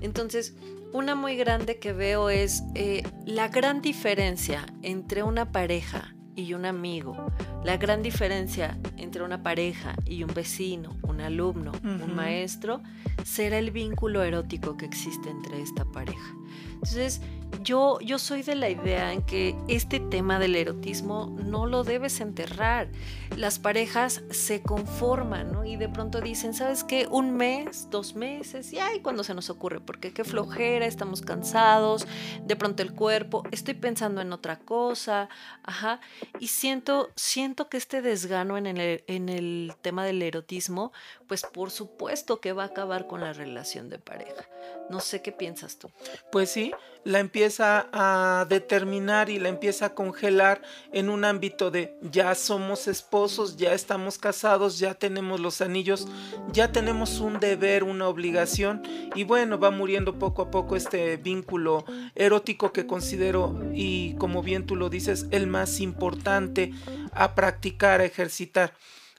Entonces, 0.00 0.54
una 0.92 1.14
muy 1.14 1.36
grande 1.36 1.78
que 1.78 1.92
veo 1.92 2.30
es 2.30 2.62
eh, 2.74 3.02
la 3.26 3.48
gran 3.48 3.80
diferencia 3.80 4.66
entre 4.82 5.22
una 5.22 5.52
pareja 5.52 6.14
y 6.34 6.54
un 6.54 6.64
amigo, 6.64 7.16
la 7.64 7.76
gran 7.76 8.02
diferencia 8.02 8.78
entre 8.96 9.22
una 9.22 9.42
pareja 9.42 9.94
y 10.04 10.22
un 10.22 10.32
vecino, 10.32 10.96
un 11.02 11.20
alumno, 11.20 11.72
un 11.82 12.14
maestro, 12.14 12.82
será 13.24 13.58
el 13.58 13.70
vínculo 13.70 14.22
erótico 14.22 14.76
que 14.76 14.86
existe 14.86 15.28
entre 15.28 15.60
esta 15.60 15.84
pareja. 15.84 16.34
Entonces, 16.74 17.20
yo, 17.62 18.00
yo 18.00 18.18
soy 18.18 18.42
de 18.42 18.54
la 18.54 18.70
idea 18.70 19.12
en 19.12 19.22
que 19.22 19.56
este 19.68 20.00
tema 20.00 20.38
del 20.38 20.56
erotismo 20.56 21.36
no 21.44 21.66
lo 21.66 21.84
debes 21.84 22.20
enterrar. 22.20 22.88
Las 23.36 23.58
parejas 23.58 24.22
se 24.30 24.62
conforman, 24.62 25.52
¿no? 25.52 25.64
Y 25.64 25.76
de 25.76 25.88
pronto 25.88 26.20
dicen, 26.20 26.52
¿sabes 26.54 26.84
qué? 26.84 27.06
Un 27.10 27.36
mes, 27.36 27.88
dos 27.90 28.14
meses, 28.14 28.72
y 28.72 28.78
ay, 28.78 29.00
cuando 29.00 29.24
se 29.24 29.34
nos 29.34 29.50
ocurre, 29.50 29.80
porque 29.80 30.12
qué 30.12 30.24
flojera, 30.24 30.86
estamos 30.86 31.20
cansados, 31.22 32.06
de 32.44 32.56
pronto 32.56 32.82
el 32.82 32.92
cuerpo, 32.92 33.44
estoy 33.50 33.74
pensando 33.74 34.20
en 34.20 34.32
otra 34.32 34.58
cosa, 34.58 35.28
ajá. 35.62 36.00
Y 36.38 36.48
siento, 36.48 37.10
siento 37.14 37.68
que 37.68 37.76
este 37.76 38.02
desgano 38.02 38.56
en 38.58 38.66
el, 38.66 39.04
en 39.06 39.28
el 39.28 39.74
tema 39.80 40.04
del 40.04 40.22
erotismo, 40.22 40.92
pues 41.28 41.42
por 41.42 41.70
supuesto 41.70 42.40
que 42.40 42.52
va 42.52 42.64
a 42.64 42.66
acabar 42.66 43.06
con 43.06 43.20
la 43.20 43.32
relación 43.32 43.88
de 43.88 43.98
pareja. 43.98 44.44
No 44.88 45.00
sé 45.00 45.22
qué 45.22 45.32
piensas 45.32 45.78
tú. 45.78 45.90
Pues 46.32 46.50
sí, 46.50 46.72
la 47.04 47.20
empieza 47.20 47.88
a 47.92 48.46
determinar 48.48 49.30
y 49.30 49.38
la 49.38 49.48
empieza 49.48 49.86
a 49.86 49.94
congelar 49.94 50.62
en 50.92 51.08
un 51.08 51.24
ámbito 51.24 51.70
de 51.70 51.96
ya 52.02 52.34
somos 52.34 52.88
esposos, 52.88 53.56
ya 53.56 53.72
estamos 53.72 54.18
casados, 54.18 54.78
ya 54.78 54.94
tenemos 54.94 55.40
los 55.40 55.60
anillos, 55.60 56.08
ya 56.52 56.72
tenemos 56.72 57.20
un 57.20 57.40
deber, 57.40 57.84
una 57.84 58.08
obligación 58.08 58.82
y 59.14 59.24
bueno, 59.24 59.58
va 59.58 59.70
muriendo 59.70 60.18
poco 60.18 60.42
a 60.42 60.50
poco 60.50 60.76
este 60.76 61.16
vínculo 61.16 61.84
erótico 62.14 62.72
que 62.72 62.86
considero 62.86 63.58
y 63.72 64.14
como 64.14 64.42
bien 64.42 64.66
tú 64.66 64.76
lo 64.76 64.90
dices, 64.90 65.26
el 65.30 65.46
más 65.46 65.80
importante 65.80 66.72
a 67.12 67.34
practicar, 67.34 68.00
a 68.00 68.04
ejercitar. 68.04 68.74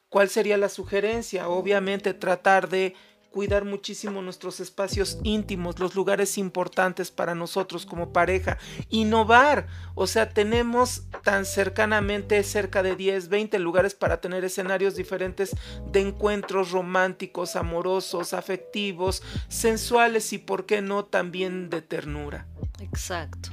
¿Cuál 0.09 0.27
sería 0.27 0.57
la 0.57 0.67
sugerencia? 0.67 1.47
Obviamente 1.47 2.13
tratar 2.13 2.67
de 2.67 2.95
cuidar 3.31 3.65
muchísimo 3.65 4.21
nuestros 4.21 4.59
espacios 4.59 5.17
íntimos, 5.23 5.79
los 5.79 5.95
lugares 5.95 6.37
importantes 6.37 7.11
para 7.11 7.33
nosotros 7.33 7.85
como 7.85 8.11
pareja, 8.11 8.57
innovar, 8.89 9.67
o 9.95 10.05
sea, 10.05 10.29
tenemos 10.29 11.03
tan 11.23 11.45
cercanamente 11.45 12.43
cerca 12.43 12.83
de 12.83 12.95
10, 12.95 13.29
20 13.29 13.59
lugares 13.59 13.95
para 13.95 14.19
tener 14.19 14.43
escenarios 14.43 14.95
diferentes 14.95 15.55
de 15.91 16.01
encuentros 16.01 16.71
románticos, 16.71 17.55
amorosos, 17.55 18.33
afectivos, 18.33 19.23
sensuales 19.47 20.33
y, 20.33 20.37
por 20.37 20.65
qué 20.65 20.81
no, 20.81 21.05
también 21.05 21.69
de 21.69 21.81
ternura. 21.81 22.47
Exacto. 22.79 23.51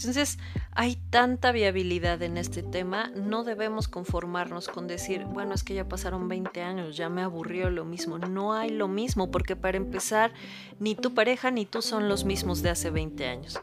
Entonces, 0.00 0.38
hay 0.72 0.96
tanta 1.10 1.52
viabilidad 1.52 2.22
en 2.22 2.38
este 2.38 2.62
tema, 2.62 3.10
no 3.14 3.44
debemos 3.44 3.86
conformarnos 3.86 4.68
con 4.68 4.86
decir, 4.86 5.26
bueno, 5.26 5.54
es 5.54 5.62
que 5.62 5.74
ya 5.74 5.86
pasaron 5.86 6.26
20 6.26 6.62
años, 6.62 6.96
ya 6.96 7.10
me 7.10 7.20
aburrió 7.20 7.68
lo 7.68 7.84
mismo. 7.84 8.16
No 8.16 8.54
hay 8.54 8.70
lo 8.70 8.88
mismo, 8.88 9.30
porque 9.30 9.56
para 9.56 9.76
empezar, 9.76 10.32
ni 10.78 10.94
tu 10.94 11.12
pareja 11.12 11.50
ni 11.50 11.66
tú 11.66 11.82
son 11.82 12.08
los 12.08 12.24
mismos 12.24 12.62
de 12.62 12.70
hace 12.70 12.88
20 12.90 13.26
años 13.26 13.60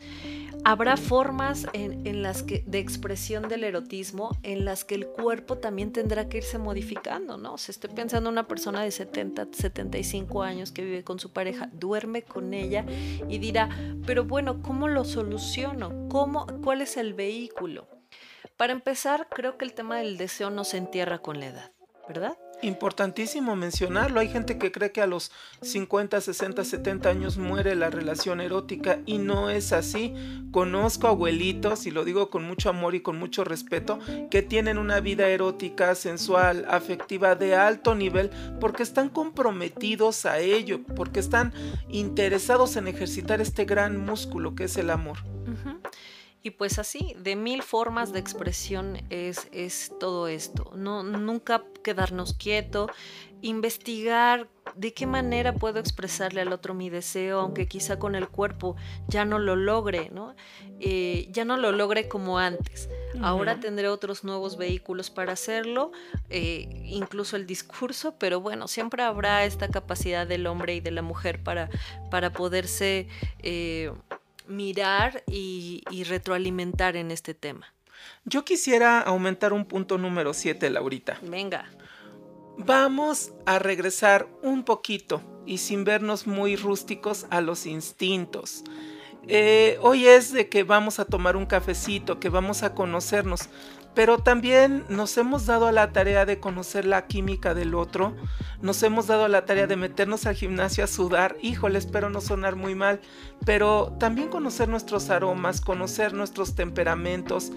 habrá 0.64 0.98
formas 0.98 1.68
en, 1.74 2.22
las 2.22 2.44
que, 2.44 2.64
de 2.66 2.80
expresión 2.80 3.48
del 3.48 3.64
erotismo 3.64 4.38
en 4.44 4.66
las 4.66 4.84
que 4.84 4.96
el 4.96 5.08
cuerpo 5.08 5.58
también 5.58 5.92
tendrá 5.92 6.30
que 6.30 6.38
irse 6.38 6.58
modificando, 6.58 7.38
¿no? 7.38 7.58
Se 7.58 7.72
estoy 7.72 7.92
pensando 7.92 8.30
en 8.30 8.34
una 8.34 8.48
persona 8.48 8.82
de 8.82 8.92
70, 8.92 9.48
75 9.52 10.44
años 10.44 10.72
que 10.72 10.84
vive 10.84 11.04
con 11.04 11.20
su 11.20 11.32
pareja, 11.32 11.70
duerme 11.74 12.24
con 12.24 12.54
ella 12.54 12.86
y 13.28 13.40
dirá, 13.40 13.70
pero 14.06 14.26
bueno, 14.26 14.62
¿cómo 14.62 14.88
lo 14.88 15.06
soluciono? 15.06 16.08
¿Cómo, 16.10 16.48
¿Cuál 16.64 16.82
es 16.82 16.98
el 16.98 17.14
vehículo? 17.14 17.88
Para 18.58 18.74
empezar, 18.74 19.28
creo 19.30 19.58
que 19.58 19.66
el 19.66 19.74
tema 19.74 19.98
del 19.98 20.18
deseo 20.18 20.50
no 20.50 20.64
se 20.64 20.78
entierra 20.78 21.20
con 21.20 21.40
la 21.40 21.48
edad, 21.48 21.72
¿verdad? 22.08 22.38
Importantísimo 22.64 23.56
mencionarlo. 23.56 24.20
Hay 24.20 24.30
gente 24.30 24.58
que 24.58 24.72
cree 24.72 24.92
que 24.92 25.02
a 25.02 25.08
los 25.08 25.32
50, 25.62 26.20
60, 26.20 26.64
70 26.64 27.10
años 27.10 27.38
muere 27.38 27.76
la 27.76 27.92
relación 27.92 28.42
erótica 28.42 29.00
y 29.06 29.20
no 29.20 29.52
es 29.52 29.74
así. 29.74 30.14
Conozco 30.52 31.08
abuelitos, 31.08 31.86
y 31.86 31.92
lo 31.92 32.04
digo 32.04 32.32
con 32.32 32.44
mucho 32.44 32.70
amor 32.70 32.96
y 32.96 33.02
con 33.02 33.20
mucho 33.20 33.44
respeto, 33.44 34.00
que 34.32 34.42
tienen 34.42 34.80
una 34.80 35.00
vida 35.02 35.28
erótica, 35.28 35.94
sensual, 35.94 36.66
afectiva 36.68 37.36
de 37.36 37.56
alto 37.56 37.94
nivel 37.94 38.32
porque 38.60 38.82
están 38.82 39.10
comprometidos 39.10 40.26
a 40.26 40.40
ello, 40.40 40.82
porque 40.96 41.20
están 41.20 41.54
interesados 41.90 42.76
en 42.76 42.88
ejercitar 42.88 43.40
este 43.40 43.66
gran 43.66 43.98
músculo 43.98 44.56
que 44.56 44.64
es 44.64 44.78
el 44.78 44.90
amor. 44.90 45.18
Y 46.48 46.52
pues 46.52 46.80
así, 46.80 47.14
de 47.20 47.36
mil 47.36 47.62
formas 47.62 48.14
de 48.14 48.20
expresión 48.20 49.04
es, 49.10 49.50
es 49.52 49.92
todo 50.00 50.30
esto. 50.30 50.72
No, 50.78 51.04
nunca 51.04 51.66
quedarnos 51.84 52.36
quieto, 52.36 52.88
investigar 53.42 54.48
de 54.78 54.94
qué 54.94 55.08
manera 55.08 55.54
puedo 55.54 55.82
expresarle 55.82 56.40
al 56.40 56.54
otro 56.54 56.74
mi 56.74 56.90
deseo, 56.90 57.42
aunque 57.42 57.68
quizá 57.68 58.00
con 58.00 58.16
el 58.16 58.30
cuerpo 58.30 58.78
ya 59.10 59.26
no 59.26 59.40
lo 59.40 59.58
logre, 59.58 60.10
¿no? 60.10 60.38
Eh, 60.80 61.28
ya 61.32 61.44
no 61.44 61.58
lo 61.58 61.74
logre 61.74 62.08
como 62.08 62.40
antes. 62.40 62.88
Ahora 63.22 63.60
tendré 63.60 63.90
otros 63.90 64.24
nuevos 64.24 64.56
vehículos 64.58 65.10
para 65.10 65.34
hacerlo, 65.34 65.92
eh, 66.30 66.70
incluso 66.86 67.36
el 67.36 67.46
discurso, 67.46 68.16
pero 68.18 68.40
bueno, 68.40 68.70
siempre 68.70 69.04
habrá 69.04 69.44
esta 69.44 69.68
capacidad 69.68 70.26
del 70.26 70.48
hombre 70.48 70.76
y 70.76 70.80
de 70.80 70.92
la 70.92 71.02
mujer 71.02 71.44
para, 71.44 71.70
para 72.10 72.32
poderse... 72.32 73.10
Eh, 73.40 73.92
mirar 74.48 75.24
y, 75.28 75.84
retroalimentar 76.06 76.96
en 76.96 77.12
este 77.12 77.34
tema. 77.34 77.74
Yo 78.26 78.46
quisiera 78.46 79.02
aumentar 79.02 79.54
un 79.54 79.66
punto 79.66 79.98
número 79.98 80.34
7, 80.34 80.70
Laurita. 80.70 81.20
Venga. 81.24 81.70
Vamos 82.58 83.34
a 83.46 83.60
regresar 83.60 84.28
un 84.42 84.64
poquito 84.64 85.22
y 85.46 85.60
sin 85.60 85.84
vernos 85.84 86.28
muy 86.28 86.56
rústicos 86.56 87.28
a 87.30 87.42
los 87.42 87.66
instintos. 87.66 88.64
Eh, 89.28 89.78
hoy 89.82 90.08
es 90.08 90.32
de 90.32 90.48
que 90.48 90.64
vamos 90.64 91.00
a 91.00 91.06
tomar 91.06 91.36
un 91.36 91.46
cafecito, 91.46 92.20
que 92.20 92.30
vamos 92.30 92.64
a 92.64 92.74
conocernos, 92.74 93.50
pero 93.98 94.20
también 94.20 94.86
nos 94.90 95.18
hemos 95.18 95.48
dado 95.48 95.66
a 95.66 95.72
la 95.72 95.92
tarea 95.92 96.28
de 96.28 96.40
conocer 96.40 96.86
la 96.86 97.08
química 97.08 97.56
del 97.56 97.74
otro, 97.74 98.16
nos 98.62 98.84
hemos 98.84 99.08
dado 99.08 99.26
a 99.26 99.28
la 99.28 99.46
tarea 99.46 99.66
de 99.66 99.76
meternos 99.76 100.28
al 100.28 100.36
gimnasio 100.36 100.84
a 100.84 100.88
sudar, 100.88 101.36
híjole, 101.42 101.80
espero 101.80 102.12
no 102.12 102.22
sonar 102.22 102.56
muy 102.56 102.76
mal, 102.76 103.02
pero 103.44 103.96
también 104.00 104.30
conocer 104.30 104.70
nuestros 104.70 105.10
aromas, 105.10 105.62
conocer 105.62 106.14
nuestros 106.14 106.54
temperamentos, 106.54 107.52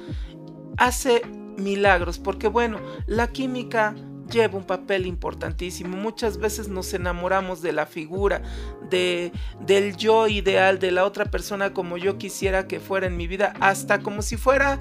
hace 0.78 1.20
milagros, 1.58 2.18
porque 2.18 2.48
bueno, 2.48 2.80
la 3.04 3.26
química 3.26 3.94
lleva 4.30 4.56
un 4.56 4.64
papel 4.64 5.06
importantísimo. 5.06 5.96
Muchas 5.96 6.38
veces 6.38 6.68
nos 6.68 6.94
enamoramos 6.94 7.60
de 7.60 7.72
la 7.72 7.86
figura, 7.86 8.42
de, 8.88 9.32
del 9.60 9.96
yo 9.96 10.28
ideal, 10.28 10.78
de 10.78 10.90
la 10.90 11.04
otra 11.04 11.26
persona 11.26 11.74
como 11.74 11.96
yo 11.98 12.16
quisiera 12.16 12.66
que 12.66 12.80
fuera 12.80 13.06
en 13.06 13.16
mi 13.16 13.26
vida, 13.26 13.52
hasta 13.60 14.00
como 14.00 14.22
si 14.22 14.36
fuera 14.36 14.78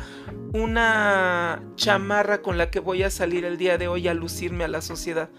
una 0.53 1.61
chamarra 1.75 2.41
con 2.41 2.57
la 2.57 2.71
que 2.71 2.79
voy 2.79 3.03
a 3.03 3.09
salir 3.09 3.45
el 3.45 3.57
día 3.57 3.77
de 3.77 3.87
hoy 3.87 4.07
a 4.07 4.13
lucirme 4.13 4.63
a 4.63 4.67
la 4.67 4.81
sociedad 4.81 5.29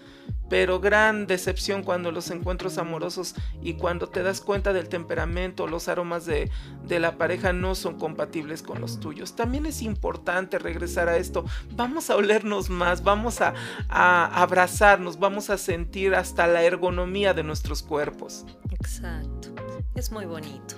pero 0.50 0.80
gran 0.80 1.28
decepción 1.28 1.84
cuando 1.84 2.10
los 2.10 2.30
encuentros 2.30 2.76
amorosos 2.76 3.36
y 3.62 3.74
cuando 3.74 4.08
te 4.08 4.24
das 4.24 4.40
cuenta 4.40 4.72
del 4.72 4.88
temperamento, 4.88 5.68
los 5.68 5.88
aromas 5.88 6.26
de, 6.26 6.50
la 6.88 7.16
pareja 7.16 7.52
no 7.52 7.76
son 7.76 7.98
compatibles 7.98 8.62
con 8.62 8.80
los 8.80 8.98
tuyos. 8.98 9.36
También 9.36 9.64
es 9.64 9.80
importante 9.80 10.58
regresar 10.58 11.08
a 11.08 11.16
esto. 11.16 11.44
Vamos 11.76 12.10
a 12.10 12.16
olernos 12.16 12.68
más, 12.68 13.04
vamos 13.04 13.40
a, 13.40 13.54
a 13.88 14.42
abrazarnos, 14.42 15.20
vamos 15.20 15.50
a 15.50 15.56
sentir 15.56 16.16
hasta 16.16 16.48
la 16.48 16.64
ergonomía 16.64 17.32
de 17.32 17.44
nuestros 17.44 17.84
cuerpos. 17.84 18.44
Exacto, 18.72 19.54
es 19.94 20.10
muy 20.10 20.26
bonito. 20.26 20.74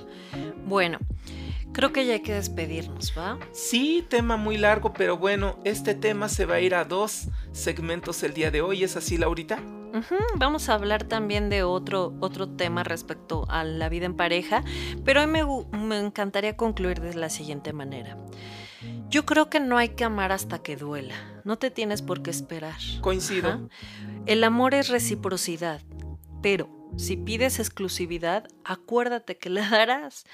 Bueno, 0.67 0.99
Creo 1.73 1.93
que 1.93 2.05
ya 2.05 2.15
hay 2.15 2.21
que 2.21 2.35
despedirnos, 2.35 3.15
¿va? 3.17 3.39
Sí, 3.53 4.05
tema 4.09 4.37
muy 4.37 4.59
largo, 4.59 4.93
pero 4.93 5.17
bueno, 5.17 5.59
este 5.65 5.95
tema 5.95 6.29
se 6.29 6.45
va 6.45 6.57
a 6.57 6.61
ir 6.61 6.75
a 6.75 6.85
dos 6.85 7.29
segmentos 7.53 8.23
el 8.23 8.35
día 8.35 8.51
de 8.51 8.61
hoy. 8.61 8.85
¿Es 8.85 8.97
así, 8.97 9.17
Laurita? 9.17 9.59
Vamos 10.37 10.69
a 10.69 10.75
hablar 10.75 11.05
también 11.05 11.51
de 11.51 11.63
otro, 11.63 12.15
otro 12.21 12.49
tema 12.49 12.83
respecto 12.83 13.47
a 13.49 13.65
la 13.65 13.89
vida 13.89 14.07
en 14.07 14.17
pareja, 14.17 14.65
pero 15.05 15.21
hoy 15.21 15.27
me, 15.27 15.43
me 15.77 15.99
encantaría 15.99 16.57
concluir 16.57 17.01
de 17.01 17.15
la 17.15 17.29
siguiente 17.29 17.73
manera. 17.73 18.17
Yo 19.09 19.27
creo 19.27 19.51
que 19.51 19.61
no 19.61 19.77
hay 19.77 19.91
que 19.91 20.05
amar 20.05 20.33
hasta 20.33 20.63
que 20.63 20.77
duela. 20.77 21.15
No 21.45 21.59
te 21.59 21.71
tienes 21.71 22.01
por 22.01 22.23
qué 22.23 22.31
esperar. 22.31 22.77
Coincido. 23.03 23.69
El 24.25 24.45
amor 24.45 24.75
es 24.75 24.89
reciprocidad, 24.89 25.83
pero 26.43 26.71
si 26.97 27.17
pides 27.17 27.59
exclusividad, 27.59 28.49
acuérdate 28.65 29.39
que 29.39 29.51
la 29.51 29.69
darás. 29.71 30.25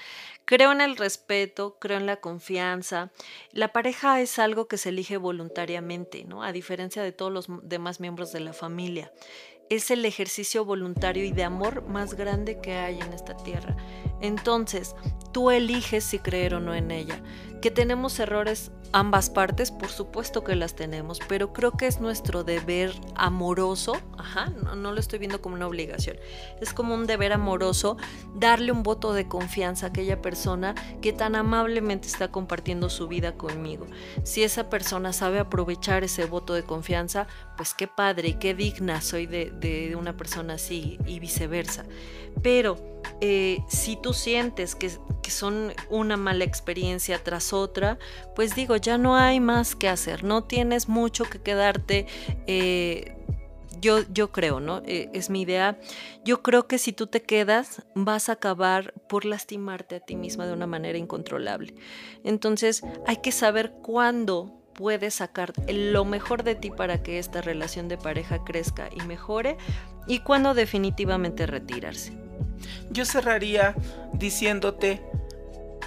Creo 0.49 0.71
en 0.71 0.81
el 0.81 0.97
respeto, 0.97 1.77
creo 1.79 1.99
en 1.99 2.07
la 2.07 2.15
confianza. 2.15 3.11
La 3.51 3.67
pareja 3.67 4.19
es 4.19 4.39
algo 4.39 4.67
que 4.67 4.79
se 4.79 4.89
elige 4.89 5.17
voluntariamente, 5.17 6.25
¿no? 6.25 6.41
A 6.41 6.51
diferencia 6.51 7.03
de 7.03 7.11
todos 7.11 7.31
los 7.31 7.45
demás 7.61 7.99
miembros 7.99 8.31
de 8.31 8.39
la 8.39 8.51
familia. 8.51 9.11
Es 9.69 9.91
el 9.91 10.03
ejercicio 10.05 10.65
voluntario 10.65 11.23
y 11.23 11.31
de 11.33 11.43
amor 11.43 11.83
más 11.83 12.15
grande 12.15 12.59
que 12.59 12.73
hay 12.73 12.99
en 12.99 13.13
esta 13.13 13.37
tierra. 13.37 13.77
Entonces, 14.21 14.95
tú 15.31 15.51
eliges 15.51 16.03
si 16.03 16.19
creer 16.19 16.55
o 16.55 16.59
no 16.59 16.73
en 16.73 16.91
ella. 16.91 17.21
Que 17.61 17.71
tenemos 17.71 18.19
errores 18.19 18.71
ambas 18.91 19.29
partes, 19.29 19.71
por 19.71 19.89
supuesto 19.89 20.43
que 20.43 20.55
las 20.55 20.75
tenemos, 20.75 21.19
pero 21.27 21.53
creo 21.53 21.71
que 21.71 21.87
es 21.87 21.99
nuestro 21.99 22.43
deber 22.43 22.91
amoroso, 23.15 23.97
ajá, 24.17 24.49
no, 24.49 24.91
lo 24.91 24.99
estoy 24.99 25.19
viendo 25.19 25.41
como 25.41 25.55
una 25.55 25.67
obligación, 25.67 26.17
es 26.59 26.73
como 26.73 26.95
un 26.95 27.05
deber 27.05 27.33
amoroso 27.33 27.97
darle 28.35 28.71
un 28.71 28.83
voto 28.83 29.13
de 29.13 29.27
confianza 29.27 29.87
a 29.87 29.89
aquella 29.89 30.21
persona 30.21 30.75
que 31.01 31.13
tan 31.13 31.35
amablemente 31.35 32.07
está 32.07 32.31
compartiendo 32.31 32.89
su 32.89 33.07
vida 33.07 33.33
conmigo. 33.33 33.85
Si 34.23 34.43
esa 34.43 34.69
persona 34.69 35.13
sabe 35.13 35.39
aprovechar 35.39 36.03
ese 36.03 36.25
voto 36.25 36.53
de 36.53 36.63
confianza, 36.63 37.27
pues 37.57 37.73
qué 37.73 37.87
padre 37.87 38.29
y 38.29 38.33
qué 38.35 38.53
digna 38.53 39.01
soy 39.01 39.27
de, 39.27 39.51
de 39.51 39.95
una 39.95 40.17
persona 40.17 40.55
así 40.55 40.97
y 41.05 41.19
viceversa. 41.19 41.85
Pero 42.41 42.77
eh, 43.21 43.63
si 43.67 43.97
tú 43.97 44.08
sientes 44.13 44.75
que, 44.75 44.89
son 45.29 45.73
una 45.91 46.17
mala 46.17 46.43
experiencia 46.43 47.23
tras 47.23 47.53
otra, 47.53 47.99
pues 48.35 48.55
digo, 48.55 48.75
ya 48.77 48.97
no 48.97 49.15
hay 49.15 49.39
más 49.39 49.75
que 49.75 49.87
hacer, 49.87 50.23
no 50.23 50.43
tienes 50.43 50.89
mucho 50.89 51.25
que 51.25 51.39
quedarte. 51.39 52.07
Eh, 52.47 53.15
yo, 53.79 53.99
yo 54.11 54.31
creo, 54.31 54.59
¿no? 54.59 54.81
Eh, 54.85 55.09
es 55.13 55.29
mi 55.29 55.41
idea. 55.41 55.79
Yo 56.25 56.41
creo 56.41 56.67
que 56.67 56.79
si 56.79 56.93
tú 56.93 57.05
te 57.05 57.21
quedas, 57.21 57.83
vas 57.93 58.27
a 58.27 58.33
acabar 58.33 58.93
por 59.07 59.23
lastimarte 59.23 59.97
a 59.97 59.99
ti 59.99 60.15
misma 60.15 60.47
de 60.47 60.53
una 60.53 60.65
manera 60.65 60.97
incontrolable. 60.97 61.75
Entonces, 62.23 62.81
hay 63.05 63.17
que 63.17 63.31
saber 63.31 63.71
cuándo 63.83 64.59
puedes 64.73 65.15
sacar 65.15 65.53
lo 65.67 66.05
mejor 66.05 66.43
de 66.43 66.55
ti 66.55 66.71
para 66.71 67.03
que 67.03 67.19
esta 67.19 67.41
relación 67.41 67.87
de 67.87 67.97
pareja 67.97 68.43
crezca 68.45 68.89
y 68.95 69.05
mejore 69.05 69.57
y 70.07 70.19
cuándo 70.19 70.53
definitivamente 70.53 71.45
retirarse. 71.45 72.28
Yo 72.89 73.05
cerraría 73.05 73.75
diciéndote, 74.13 75.01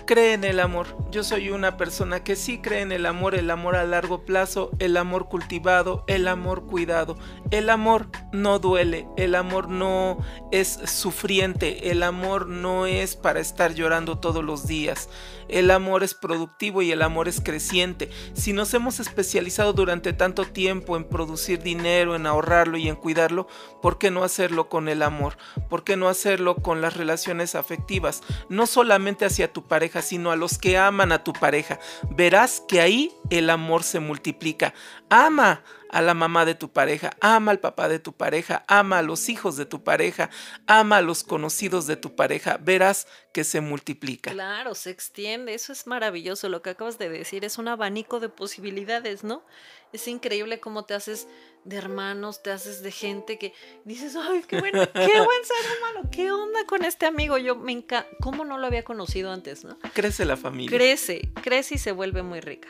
cree 0.04 0.34
en 0.34 0.44
el 0.44 0.60
amor. 0.60 0.96
Yo 1.10 1.24
soy 1.24 1.50
una 1.50 1.76
persona 1.76 2.24
que 2.24 2.36
sí 2.36 2.58
cree 2.58 2.80
en 2.80 2.92
el 2.92 3.06
amor, 3.06 3.34
el 3.34 3.50
amor 3.50 3.76
a 3.76 3.84
largo 3.84 4.24
plazo, 4.24 4.70
el 4.78 4.96
amor 4.96 5.28
cultivado, 5.28 6.04
el 6.06 6.28
amor 6.28 6.66
cuidado. 6.66 7.16
El 7.50 7.70
amor 7.70 8.08
no 8.32 8.58
duele, 8.58 9.06
el 9.16 9.34
amor 9.34 9.68
no 9.68 10.18
es 10.50 10.80
sufriente, 10.86 11.90
el 11.90 12.02
amor 12.02 12.46
no 12.46 12.86
es 12.86 13.16
para 13.16 13.40
estar 13.40 13.74
llorando 13.74 14.18
todos 14.18 14.42
los 14.42 14.66
días. 14.66 15.08
El 15.48 15.70
amor 15.70 16.02
es 16.02 16.14
productivo 16.14 16.80
y 16.80 16.92
el 16.92 17.02
amor 17.02 17.28
es 17.28 17.40
creciente. 17.40 18.10
Si 18.32 18.52
nos 18.52 18.72
hemos 18.72 19.00
especializado 19.00 19.74
durante 19.74 20.12
tanto 20.12 20.44
tiempo 20.44 20.96
en 20.96 21.04
producir 21.04 21.62
dinero, 21.62 22.16
en 22.16 22.26
ahorrarlo 22.26 22.78
y 22.78 22.88
en 22.88 22.96
cuidarlo, 22.96 23.48
¿por 23.82 23.98
qué 23.98 24.10
no 24.10 24.24
hacerlo 24.24 24.70
con 24.70 24.88
el 24.88 25.02
amor? 25.02 25.36
¿Por 25.68 25.84
qué 25.84 25.96
no 25.96 26.08
hacerlo 26.08 26.56
con 26.56 26.80
las 26.80 26.96
relaciones 26.96 27.54
afectivas? 27.54 28.22
No 28.48 28.66
solamente 28.66 29.26
hacia 29.26 29.52
tu 29.52 29.64
pareja, 29.64 29.91
sino 30.00 30.31
a 30.31 30.37
los 30.37 30.57
que 30.57 30.78
aman 30.78 31.12
a 31.12 31.22
tu 31.22 31.35
pareja. 31.35 31.78
Verás 32.09 32.62
que 32.66 32.81
ahí 32.81 33.12
el 33.28 33.50
amor 33.50 33.83
se 33.83 34.00
multiplica. 34.00 34.72
Ama 35.11 35.62
a 35.92 36.00
la 36.00 36.14
mamá 36.14 36.44
de 36.46 36.55
tu 36.55 36.72
pareja, 36.72 37.11
ama 37.20 37.52
al 37.52 37.61
papá 37.61 37.87
de 37.88 37.98
tu 37.98 38.14
pareja, 38.14 38.64
ama 38.66 38.98
a 38.98 39.02
los 39.02 39.28
hijos 39.28 39.57
de 39.57 39.66
tu 39.66 39.85
pareja, 39.85 40.31
ama 40.66 40.96
a 40.96 41.02
los 41.02 41.22
conocidos 41.22 41.87
de 41.87 41.96
tu 41.96 42.16
pareja, 42.16 42.57
verás 42.57 43.07
que 43.33 43.44
se 43.44 43.61
multiplica. 43.61 44.33
Claro, 44.33 44.74
se 44.74 44.90
extiende, 44.90 45.52
eso 45.52 45.72
es 45.72 45.87
maravilloso, 45.87 46.48
lo 46.48 46.62
que 46.62 46.70
acabas 46.70 46.98
de 46.98 47.11
decir, 47.11 47.44
es 47.44 47.59
un 47.59 47.68
abanico 47.68 48.20
de 48.20 48.31
posibilidades, 48.31 49.22
¿no? 49.22 49.44
Es 49.92 50.09
increíble 50.09 50.61
cómo 50.61 50.87
te 50.87 50.94
haces 50.94 51.28
de 51.64 51.76
hermanos, 51.76 52.42
te 52.42 52.50
haces 52.50 52.83
de 52.83 52.90
gente 52.90 53.38
que 53.38 53.52
dices, 53.85 54.16
ay, 54.16 54.42
qué, 54.48 54.61
bueno, 54.61 54.90
qué 54.92 55.20
buen 55.20 55.44
ser 55.44 55.66
humano, 55.78 56.09
qué 56.11 56.33
onda 56.33 56.64
con 56.66 56.87
este 56.87 57.05
amigo, 57.05 57.37
yo 57.37 57.55
me 57.55 57.72
encanta, 57.72 58.09
¿cómo 58.22 58.46
no 58.46 58.57
lo 58.57 58.66
había 58.66 58.83
conocido 58.83 59.31
antes, 59.31 59.62
no? 59.62 59.78
Crece 59.92 60.24
la 60.24 60.38
familia. 60.38 60.74
Crece, 60.74 61.31
crece 61.42 61.74
y 61.74 61.78
se 61.78 61.92
vuelve 61.92 62.22
muy 62.22 62.40
rica. 62.40 62.68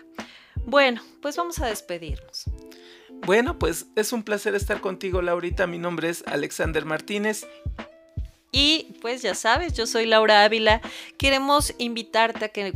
Bueno, 0.64 1.02
pues 1.20 1.36
vamos 1.36 1.60
a 1.60 1.66
despedirnos. 1.66 2.46
Bueno, 3.24 3.58
pues 3.58 3.86
es 3.94 4.12
un 4.12 4.24
placer 4.24 4.54
estar 4.54 4.80
contigo, 4.80 5.22
Laurita. 5.22 5.66
Mi 5.66 5.78
nombre 5.78 6.08
es 6.08 6.24
Alexander 6.26 6.84
Martínez. 6.84 7.46
Y 8.50 8.98
pues 9.00 9.22
ya 9.22 9.34
sabes, 9.34 9.74
yo 9.74 9.86
soy 9.86 10.06
Laura 10.06 10.44
Ávila. 10.44 10.80
Queremos 11.18 11.72
invitarte 11.78 12.44
a 12.44 12.48
que 12.48 12.74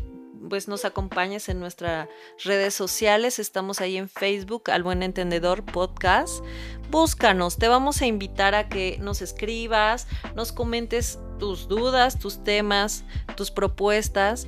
pues 0.49 0.69
nos 0.69 0.85
acompañes 0.85 1.49
en 1.49 1.59
nuestras 1.59 2.09
redes 2.45 2.75
sociales. 2.75 3.39
Estamos 3.39 3.81
ahí 3.81 3.97
en 3.97 4.09
Facebook, 4.09 4.71
Al 4.71 4.85
Buen 4.85 5.03
Entendedor 5.03 5.65
Podcast. 5.65 6.45
Búscanos, 6.91 7.59
te 7.59 7.67
vamos 7.67 8.01
a 8.01 8.07
invitar 8.07 8.55
a 8.55 8.69
que 8.69 8.99
nos 9.01 9.23
escribas, 9.23 10.07
nos 10.37 10.53
comentes 10.53 11.19
tus 11.38 11.68
dudas, 11.68 12.18
tus 12.18 12.42
temas, 12.42 13.05
tus 13.37 13.51
propuestas. 13.51 14.46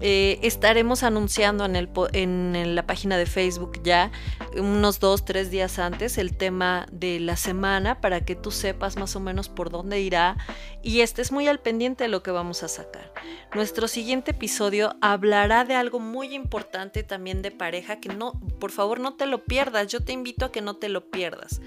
Eh, 0.00 0.38
estaremos 0.42 1.02
anunciando 1.02 1.64
en, 1.64 1.76
el, 1.76 1.90
en, 2.12 2.74
la 2.74 2.86
página 2.86 3.18
de 3.18 3.26
Facebook 3.26 3.80
ya 3.82 4.10
unos 4.56 4.98
dos, 4.98 5.24
tres 5.24 5.50
días 5.50 5.78
antes 5.78 6.16
el 6.16 6.36
tema 6.36 6.86
de 6.90 7.20
la 7.20 7.36
semana 7.36 8.00
para 8.00 8.24
que 8.24 8.34
tú 8.34 8.50
sepas 8.50 8.96
más 8.96 9.14
o 9.14 9.20
menos 9.20 9.48
por 9.48 9.70
dónde 9.70 10.00
irá 10.00 10.38
y 10.82 11.00
estés 11.00 11.32
muy 11.32 11.48
al 11.48 11.60
pendiente 11.60 12.04
de 12.04 12.08
lo 12.08 12.22
que 12.22 12.30
vamos 12.30 12.62
a 12.62 12.68
sacar. 12.68 13.12
Nuestro 13.54 13.88
siguiente 13.88 14.30
episodio 14.30 14.96
hablará 15.00 15.64
de 15.64 15.74
algo 15.74 16.00
muy 16.00 16.34
importante 16.34 17.02
también 17.02 17.42
de 17.42 17.50
pareja 17.50 18.00
que 18.00 18.08
no, 18.08 18.32
por 18.58 18.70
favor 18.70 19.00
no 19.00 19.14
te 19.14 19.26
lo 19.26 19.44
pierdas. 19.44 19.88
Yo 19.88 20.00
te 20.00 20.12
invito 20.12 20.46
a 20.46 20.52
que 20.52 20.62
no 20.62 20.76
te 20.76 20.88
lo 20.88 21.10
pierdas. 21.10 21.60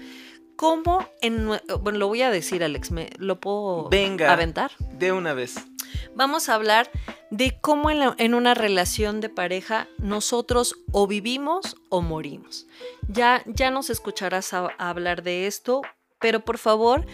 ¿Cómo 0.56 1.06
en... 1.20 1.48
Bueno, 1.80 1.98
lo 1.98 2.08
voy 2.08 2.22
a 2.22 2.30
decir, 2.30 2.62
Alex, 2.62 2.90
¿me 2.90 3.10
lo 3.18 3.40
puedo 3.40 3.88
Venga, 3.88 4.32
aventar? 4.32 4.72
De 4.92 5.12
una 5.12 5.34
vez. 5.34 5.56
Vamos 6.14 6.48
a 6.48 6.54
hablar 6.54 6.90
de 7.30 7.58
cómo 7.60 7.90
en, 7.90 8.34
una 8.34 8.54
relación 8.54 9.20
de 9.20 9.28
pareja 9.28 9.88
nosotros 9.98 10.76
o 10.92 11.06
vivimos 11.06 11.76
o 11.88 12.02
morimos. 12.02 12.66
Ya, 13.08 13.42
ya 13.46 13.70
nos 13.70 13.90
escucharás 13.90 14.52
a, 14.54 14.68
hablar 14.78 15.22
de 15.22 15.46
esto, 15.46 15.82
pero 16.20 16.44
por 16.44 16.58
favor 16.58 17.04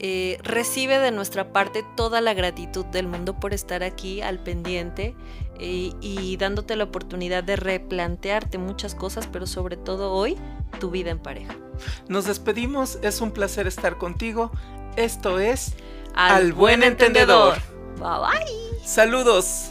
eh, 0.00 0.38
recibe 0.42 0.98
de 0.98 1.12
nuestra 1.12 1.52
parte 1.52 1.84
toda 1.96 2.20
la 2.20 2.34
gratitud 2.34 2.84
del 2.86 3.06
mundo 3.06 3.38
por 3.38 3.54
estar 3.54 3.82
aquí 3.82 4.22
al 4.22 4.42
pendiente 4.42 5.14
y 5.60 6.36
dándote 6.38 6.76
la 6.76 6.84
oportunidad 6.84 7.44
de 7.44 7.56
replantearte 7.56 8.58
muchas 8.58 8.94
cosas, 8.94 9.28
pero 9.30 9.46
sobre 9.46 9.76
todo 9.76 10.12
hoy 10.12 10.36
tu 10.78 10.90
vida 10.90 11.10
en 11.10 11.18
pareja. 11.18 11.54
Nos 12.08 12.26
despedimos, 12.26 12.98
es 13.02 13.20
un 13.20 13.30
placer 13.30 13.66
estar 13.66 13.98
contigo. 13.98 14.50
Esto 14.96 15.38
es 15.38 15.74
Al, 16.14 16.52
buen, 16.52 16.82
entendedor. 16.82 17.58
Bye 17.98 18.08
bye. 18.20 18.86
Saludos. 18.86 19.70